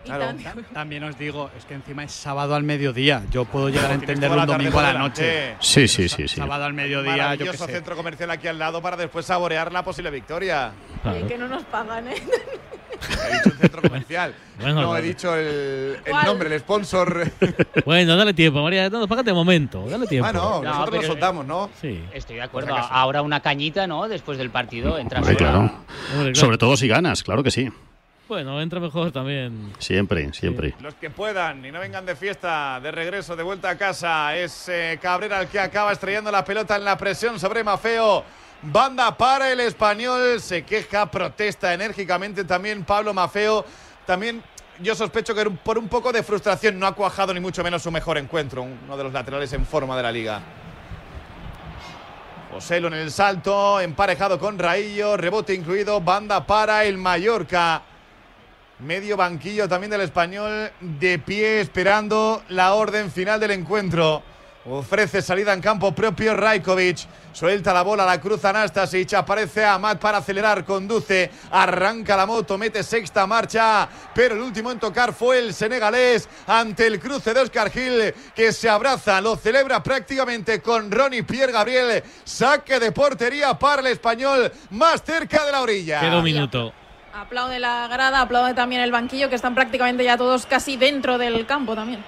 [0.74, 3.24] También os digo, es que encima es sábado al mediodía.
[3.32, 5.56] Yo puedo llegar a entenderlo un domingo a la noche.
[5.60, 6.38] Sí, sí, sí, sí.
[6.38, 7.68] Sábado al mediodía, yo sé.
[7.68, 10.72] centro comercial aquí al lado para después saborear la posible victoria.
[11.06, 12.16] Oye, que no nos pagan, ¿eh?
[13.10, 14.36] He dicho el centro comercial.
[14.60, 17.32] Bueno, no, he dicho el, nombre, el sponsor.
[17.86, 18.90] Bueno, dale tiempo, María.
[18.90, 19.86] No, págate un momento.
[19.90, 20.28] Dale tiempo.
[20.30, 21.70] Ah, no, No, nosotros soltamos, ¿no?
[21.82, 22.04] Sí.
[22.14, 22.76] Estoy de acuerdo.
[22.76, 24.08] Ahora una cañita, ¿no?
[24.08, 25.50] Después del partido, entra Hombre, sola.
[25.50, 25.60] claro.
[26.14, 26.36] Hombre, claro.
[26.36, 27.70] Sobre todo si ganas, claro que sí.
[28.28, 29.74] Bueno, entra mejor también.
[29.80, 30.74] Siempre, siempre.
[30.82, 34.70] Los que puedan y no vengan de fiesta, de regreso, de vuelta a casa, es
[34.70, 38.24] eh, Cabrera el que acaba estrellando la pelota en la presión sobre Mafeo.
[38.66, 43.66] Banda para el español, se queja, protesta enérgicamente también Pablo Mafeo.
[44.06, 44.42] También
[44.80, 47.92] yo sospecho que por un poco de frustración no ha cuajado ni mucho menos su
[47.92, 50.42] mejor encuentro, uno de los laterales en forma de la liga.
[52.54, 57.82] Joselo en el salto, emparejado con Raillo, rebote incluido, banda para el Mallorca.
[58.80, 64.24] Medio banquillo también del español, de pie esperando la orden final del encuentro.
[64.66, 67.00] Ofrece salida en campo propio Rajkovic.
[67.34, 69.14] Suelta la bola, la cruza Anastasic.
[69.14, 73.90] Aparece Amat para acelerar, conduce, arranca la moto, mete sexta marcha.
[74.16, 78.54] Pero el último en tocar fue el senegalés ante el cruce de Oscar Gil, que
[78.54, 82.02] se abraza, lo celebra prácticamente con Ronnie Pierre Gabriel.
[82.24, 86.00] Saque de portería para el español, más cerca de la orilla.
[86.00, 86.74] Queda un minuto.
[87.14, 91.46] Aplaude la grada, aplaude también el banquillo, que están prácticamente ya todos casi dentro del
[91.46, 92.04] campo también.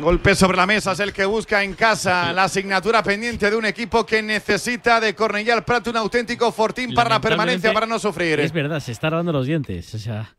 [0.00, 3.64] Golpe sobre la mesa es el que busca en casa la asignatura pendiente de un
[3.64, 8.38] equipo que necesita de Cornellal Prat un auténtico fortín para la permanencia, para no sufrir.
[8.40, 9.94] Es verdad, se está lavando los dientes.
[9.94, 10.36] O sea,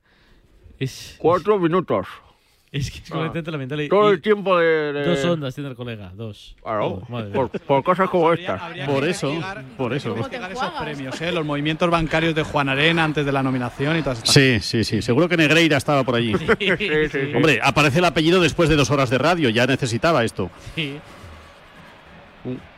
[0.77, 1.15] es.
[1.17, 2.07] Cuatro minutos.
[2.71, 3.89] Es que es completamente lamentable.
[3.89, 4.93] Todo el tiempo de.
[4.93, 6.55] de- Dos ondas tiene el colega, dos.
[6.61, 7.01] Claro,
[7.33, 8.61] por, por cosas como estas.
[8.85, 9.33] Por eso,
[9.75, 10.09] por eso.
[10.09, 11.31] Investigar esos premios, ¿eh?
[11.31, 14.83] los movimientos bancarios de Juan Arena antes de la nominación y todas estas Sí, sí,
[14.83, 15.01] sí.
[15.01, 16.33] Seguro que Negreira estaba por allí.
[16.37, 16.47] Sí,
[16.77, 17.31] sí, sí.
[17.35, 19.49] Hombre, aparece el apellido después de dos horas de radio.
[19.49, 20.51] Ya necesitaba esto.
[20.75, 20.99] Sí.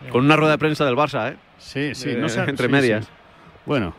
[0.09, 1.37] Con una rueda de prensa del Barça, ¿eh?
[1.57, 2.11] Sí, sí.
[2.11, 3.05] Eh, no sé- entre sí, medias.
[3.05, 3.11] sí.
[3.65, 3.93] Bueno.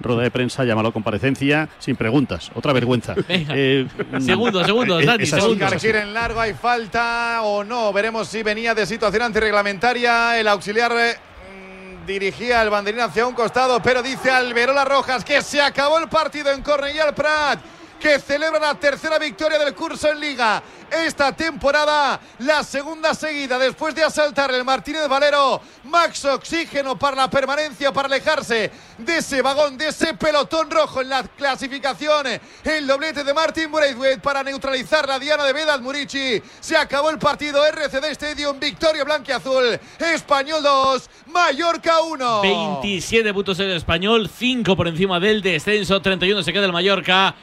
[0.00, 2.50] Rueda de prensa, llámalo comparecencia, sin preguntas.
[2.54, 3.14] Otra vergüenza.
[3.28, 3.86] Eh,
[4.20, 7.92] Segundos, segundos, eh, Dani, en largo, hay falta o no.
[7.92, 10.38] Veremos si venía de situación antirreglamentaria.
[10.38, 15.42] El auxiliar eh, mm, dirigía el banderín hacia un costado, pero dice Alberola Rojas que
[15.42, 17.60] se acabó el partido en Cornellal Prat.
[18.00, 23.94] Que celebra la tercera victoria del curso en Liga esta temporada, la segunda seguida después
[23.94, 25.60] de asaltar el Martínez Valero.
[25.84, 31.08] Max Oxígeno para la permanencia, para alejarse de ese vagón, de ese pelotón rojo en
[31.08, 32.26] la clasificación.
[32.64, 36.42] El doblete de Martin Braithwaite para neutralizar la diana de Vedat Murici.
[36.60, 39.78] Se acabó el partido RCD Stadium, victoria blanquiazul.
[39.98, 42.42] Español 2, Mallorca 1.
[42.42, 47.34] 27 puntos el español, 5 por encima del descenso, 31 se queda el Mallorca.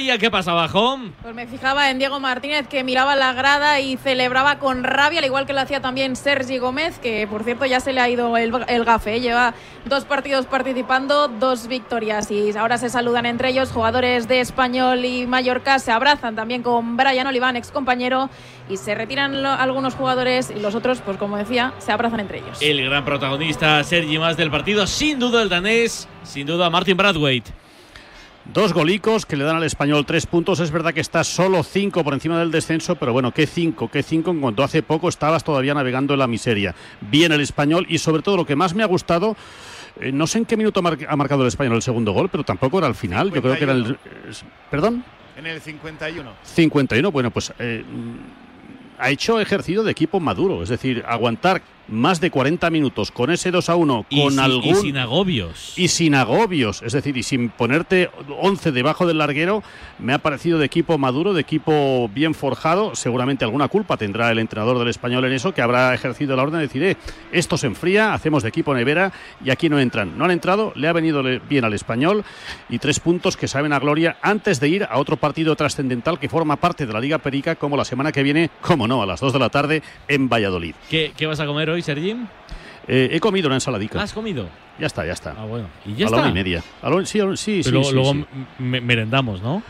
[0.00, 0.98] María, ¿qué pasa abajo?
[1.20, 5.26] Pues me fijaba en Diego Martínez que miraba la grada y celebraba con rabia, al
[5.26, 8.34] igual que lo hacía también Sergi Gómez, que por cierto ya se le ha ido
[8.38, 9.16] el, el gafe.
[9.16, 9.20] ¿eh?
[9.20, 9.52] Lleva
[9.84, 13.72] dos partidos participando, dos victorias y ahora se saludan entre ellos.
[13.72, 18.30] Jugadores de Español y Mallorca se abrazan también con Brian Oliván, ex compañero,
[18.70, 22.38] y se retiran lo- algunos jugadores y los otros, pues como decía, se abrazan entre
[22.38, 22.56] ellos.
[22.62, 27.52] El gran protagonista, Sergi más del partido, sin duda el danés, sin duda Martin Bradwaite.
[28.52, 30.58] Dos golicos que le dan al español tres puntos.
[30.58, 33.88] Es verdad que está solo cinco por encima del descenso, pero bueno, ¿qué cinco?
[33.88, 34.32] ¿Qué cinco?
[34.32, 36.74] En cuanto hace poco estabas todavía navegando en la miseria.
[37.00, 39.36] Bien el español y sobre todo lo que más me ha gustado
[40.00, 42.78] Eh, no sé en qué minuto ha marcado el español el segundo gol, pero tampoco
[42.78, 43.32] era al final.
[43.32, 43.98] Yo creo que era el.
[44.70, 45.04] ¿Perdón?
[45.36, 46.32] En el 51.
[46.44, 47.10] 51.
[47.10, 47.84] Bueno, pues eh,
[48.98, 50.62] ha hecho ejercicio de equipo maduro.
[50.62, 51.60] Es decir, aguantar
[51.90, 54.64] más de 40 minutos con ese 2 a 1, Y con sin- algún.
[54.64, 55.74] y sin agobios.
[55.76, 58.10] Y sin agobios, es decir, y sin ponerte
[58.40, 59.62] 11 debajo del larguero,
[59.98, 62.94] me ha parecido de equipo maduro, de equipo bien forjado.
[62.94, 66.60] Seguramente alguna culpa tendrá el entrenador del español en eso, que habrá ejercido la orden
[66.60, 66.96] de decir, eh,
[67.32, 69.12] esto se enfría, hacemos de equipo nevera
[69.44, 70.16] y aquí no entran.
[70.16, 72.24] No han entrado, le ha venido bien al español
[72.68, 76.28] y tres puntos que saben a gloria antes de ir a otro partido trascendental que
[76.28, 79.20] forma parte de la Liga Perica, como la semana que viene, como no, a las
[79.20, 80.74] 2 de la tarde en Valladolid.
[80.88, 82.28] ¿Qué, qué vas a comer hoy, Sergín?
[82.88, 84.02] Eh, he comido una ensaladica.
[84.02, 84.48] ¿Has comido?
[84.78, 85.34] Ya está, ya está.
[85.38, 85.68] Ah, bueno.
[85.86, 86.20] ¿Y ya a la está?
[86.22, 86.62] una y media.
[86.82, 88.24] A la- sí, a la- sí, sí, Pero sí, luego sí.
[88.58, 89.62] me- merendamos, ¿no?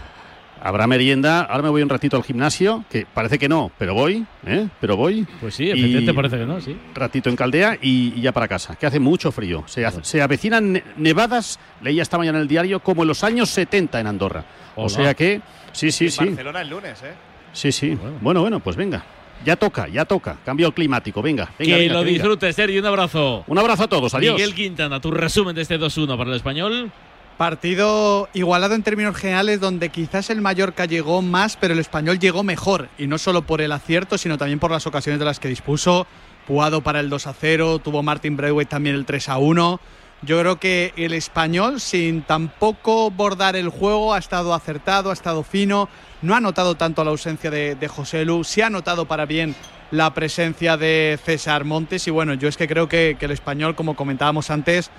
[0.63, 1.41] Habrá merienda.
[1.41, 4.69] Ahora me voy un ratito al gimnasio, que parece que no, pero voy, ¿eh?
[4.79, 5.27] Pero voy.
[5.41, 6.77] Pues sí, efectivamente parece que no, sí.
[6.95, 9.65] Ratito en Caldea y, y ya para casa, que hace mucho frío.
[9.67, 13.25] Se, hace- se avecinan ne- nevadas, leía esta mañana en el diario, como en los
[13.25, 14.45] años 70 en Andorra.
[14.77, 14.91] O Hola.
[14.91, 15.41] sea que,
[15.73, 16.25] sí, sí, En sí.
[16.27, 17.13] Barcelona el lunes, ¿eh?
[17.55, 17.99] Sí, sí.
[18.21, 19.03] Bueno, bueno, pues venga.
[19.45, 20.36] Ya toca, ya toca.
[20.45, 21.51] Cambio climático, venga.
[21.59, 22.18] venga, que venga, lo que venga.
[22.18, 22.80] disfrutes, Sergio.
[22.80, 23.45] Un abrazo.
[23.47, 24.34] Un abrazo a todos, adiós.
[24.34, 26.93] Miguel Quintana, tu resumen de este 2-1 para el español.
[27.38, 32.43] Partido igualado en términos generales donde quizás el Mallorca llegó más, pero el español llegó
[32.43, 32.91] mejor.
[32.99, 36.07] Y no solo por el acierto, sino también por las ocasiones de las que dispuso.
[36.47, 39.80] Jugado para el 2 a 0, tuvo Martin Braithwaite también el 3 a 1.
[40.23, 45.43] Yo creo que el español, sin tampoco bordar el juego, ha estado acertado, ha estado
[45.43, 45.89] fino.
[46.21, 49.55] No ha notado tanto la ausencia de, José Lu, sí ha notado para bien
[49.91, 52.07] la presencia de César Montes.
[52.07, 54.91] Y bueno, yo es que creo que, que el español, como comentábamos antes,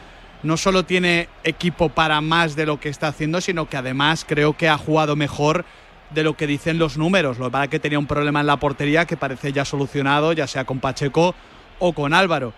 [0.41, 4.57] no solo tiene equipo para más de lo que está haciendo, sino que además creo
[4.57, 5.65] que ha jugado mejor
[6.09, 7.38] de lo que dicen los números.
[7.38, 10.34] Lo que pasa es que tenía un problema en la portería que parece ya solucionado,
[10.34, 11.36] ya sea con Pacheco
[11.78, 12.53] o con Álvaro.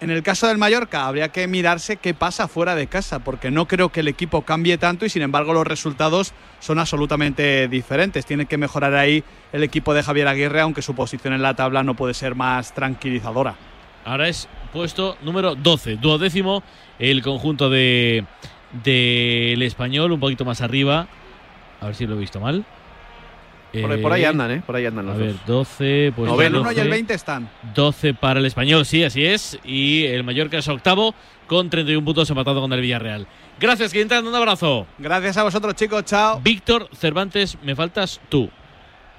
[0.00, 3.68] En el caso del Mallorca, habría que mirarse qué pasa fuera de casa, porque no
[3.68, 8.24] creo que el equipo cambie tanto y sin embargo los resultados son absolutamente diferentes.
[8.24, 9.22] Tiene que mejorar ahí
[9.52, 12.72] el equipo de Javier Aguirre, aunque su posición en la tabla no puede ser más
[12.72, 13.56] tranquilizadora.
[14.06, 16.62] Ahora es puesto número 12, duodécimo
[16.98, 18.24] el conjunto de
[18.84, 21.08] del español, un poquito más arriba.
[21.80, 22.64] A ver si lo he visto mal.
[23.72, 24.62] Por ahí, por ahí andan, ¿eh?
[24.66, 25.68] Por ahí andan los A ver, dos.
[25.78, 26.80] 12, pues el 1 y 12.
[26.80, 27.48] el 20 están.
[27.74, 29.58] 12 para el español, sí, así es.
[29.64, 31.14] Y el Mallorca es octavo
[31.46, 33.26] con 31 puntos empatado con el Villarreal.
[33.60, 34.86] Gracias, Quintana, un abrazo.
[34.98, 36.40] Gracias a vosotros, chicos, chao.
[36.42, 38.50] Víctor Cervantes, me faltas tú.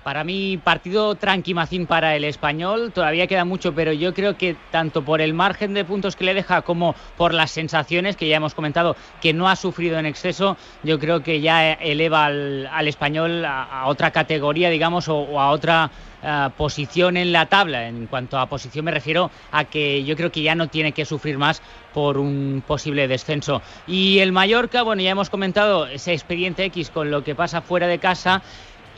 [0.04, 2.92] Para mí, partido tranquimacín para el español.
[2.92, 6.34] Todavía queda mucho, pero yo creo que tanto por el margen de puntos que le
[6.34, 10.58] deja como por las sensaciones que ya hemos comentado que no ha sufrido en exceso,
[10.82, 15.52] yo creo que ya eleva al, al español a, otra categoría, digamos, o, o a
[15.52, 15.92] otra
[16.24, 17.88] eh, posición en la tabla.
[17.88, 21.06] En cuanto a posición me refiero a que yo creo que ya no tiene que
[21.06, 21.62] sufrir más
[21.94, 23.62] por un posible descenso.
[23.88, 27.88] Y el Mallorca, bueno, ya hemos comentado ese expediente X con lo que pasa fuera
[27.88, 28.44] de casa.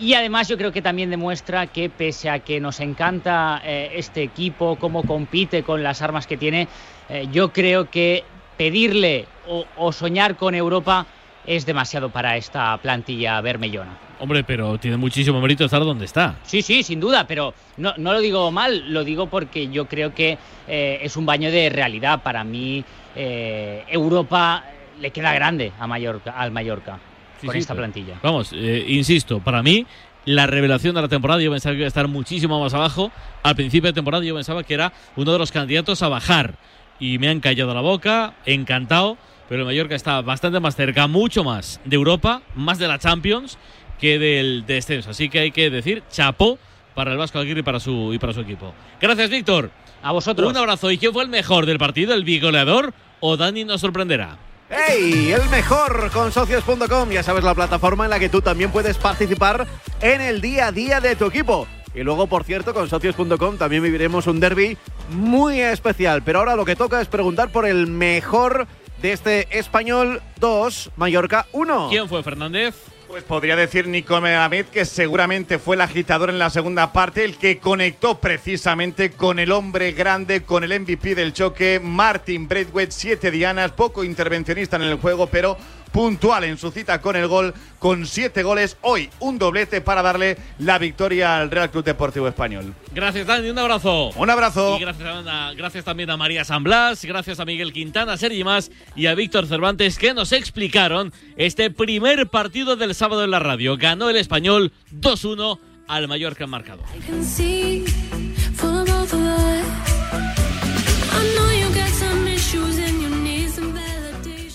[0.04, 4.22] Y además yo creo que también demuestra que pese a que nos encanta eh, este
[4.22, 6.68] equipo, cómo compite con las armas que tiene,
[7.08, 8.26] eh, yo creo que
[8.58, 11.06] pedirle o, o soñar con Europa
[11.46, 13.98] es demasiado para esta plantilla bermellona.
[14.20, 16.36] Hombre, pero tiene muchísimo mérito estar donde está.
[16.44, 20.14] Sí, sí, sin duda, pero no, no lo digo mal, lo digo porque yo creo
[20.14, 20.38] que
[20.68, 22.22] eh, es un baño de realidad.
[22.22, 22.84] Para mí,
[23.16, 24.66] eh, Europa
[25.00, 27.00] le queda grande a Mallorca, al Mallorca
[27.44, 28.20] Sí, con sí, esta plantilla.
[28.24, 29.86] Vamos, eh, insisto, para mí
[30.26, 33.12] la revelación de la temporada yo pensaba que iba a estar muchísimo más abajo.
[33.44, 36.56] Al principio de temporada yo pensaba que era uno de los candidatos a bajar
[37.00, 39.18] y me han callado la boca, encantado,
[39.50, 43.58] pero el Mallorca está bastante más cerca, mucho más de Europa, más de la Champions
[44.00, 45.10] que del descenso.
[45.10, 46.58] Así que hay que decir chapó
[46.96, 48.74] para el Vasco Aguirre y para su, y para su equipo.
[49.02, 49.72] Gracias, Víctor.
[50.02, 50.50] A vosotros.
[50.50, 50.92] Un abrazo.
[50.92, 52.14] ¿Y quién fue el mejor del partido?
[52.14, 54.38] ¿El bigoleador o Dani nos sorprenderá?
[54.76, 55.32] ¡Hey!
[55.32, 57.10] El mejor con socios.com.
[57.12, 59.68] Ya sabes, la plataforma en la que tú también puedes participar
[60.02, 61.68] en el día a día de tu equipo.
[61.94, 64.78] Y luego, por cierto, con socios.com también viviremos un derby
[65.12, 66.24] muy especial.
[66.24, 68.68] Pero ahora lo que toca es preguntar por el mejor
[69.02, 71.88] de este Español 2, Mallorca 1.
[71.90, 72.74] ¿Quién fue Fernández?
[73.14, 77.38] Pues podría decir Nico Melamed que seguramente fue el agitador en la segunda parte, el
[77.38, 83.30] que conectó precisamente con el hombre grande, con el MVP del choque, Martin Braithwaite, siete
[83.30, 85.58] dianas, poco intervencionista en el juego, pero
[85.94, 90.38] puntual en su cita con el gol, con siete goles, hoy un doblete para darle
[90.60, 92.74] la victoria al Real Club Deportivo Español.
[92.92, 93.50] Gracias, Dani.
[93.50, 94.10] Un abrazo.
[94.16, 94.76] Un abrazo.
[94.78, 98.44] Y gracias, a- gracias también a María San Blas, gracias a Miguel Quintana, a Sergi
[98.44, 103.40] Más y a Víctor Cervantes que nos explicaron este primer partido del sábado en la
[103.40, 103.78] radio.
[103.78, 106.82] Ganó el español 2-1 al Mallorca marcado.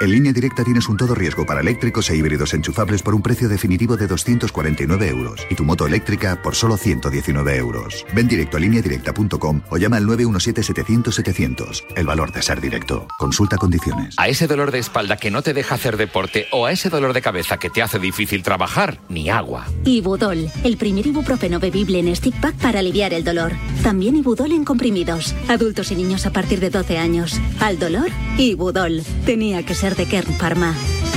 [0.00, 3.48] En línea directa tienes un todo riesgo para eléctricos e híbridos enchufables por un precio
[3.48, 8.04] definitivo de 249 euros y tu moto eléctrica por solo 119 euros.
[8.12, 11.84] Ven directo a lineadirecta.com o llama al 917-700-700.
[11.94, 13.06] El valor de ser directo.
[13.18, 14.16] Consulta condiciones.
[14.18, 17.12] A ese dolor de espalda que no te deja hacer deporte o a ese dolor
[17.12, 19.64] de cabeza que te hace difícil trabajar, ni agua.
[19.84, 23.52] Ibudol, el primer ibuprofeno bebible en stick pack para aliviar el dolor.
[23.84, 25.34] También Ibudol en comprimidos.
[25.48, 27.40] Adultos y niños a partir de 12 años.
[27.60, 29.04] Al dolor, Ibudol.
[29.24, 30.74] Tenía que ser de Kern Pharma.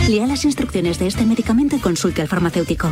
[0.09, 2.91] Lea las instrucciones de este medicamento y consulte al farmacéutico.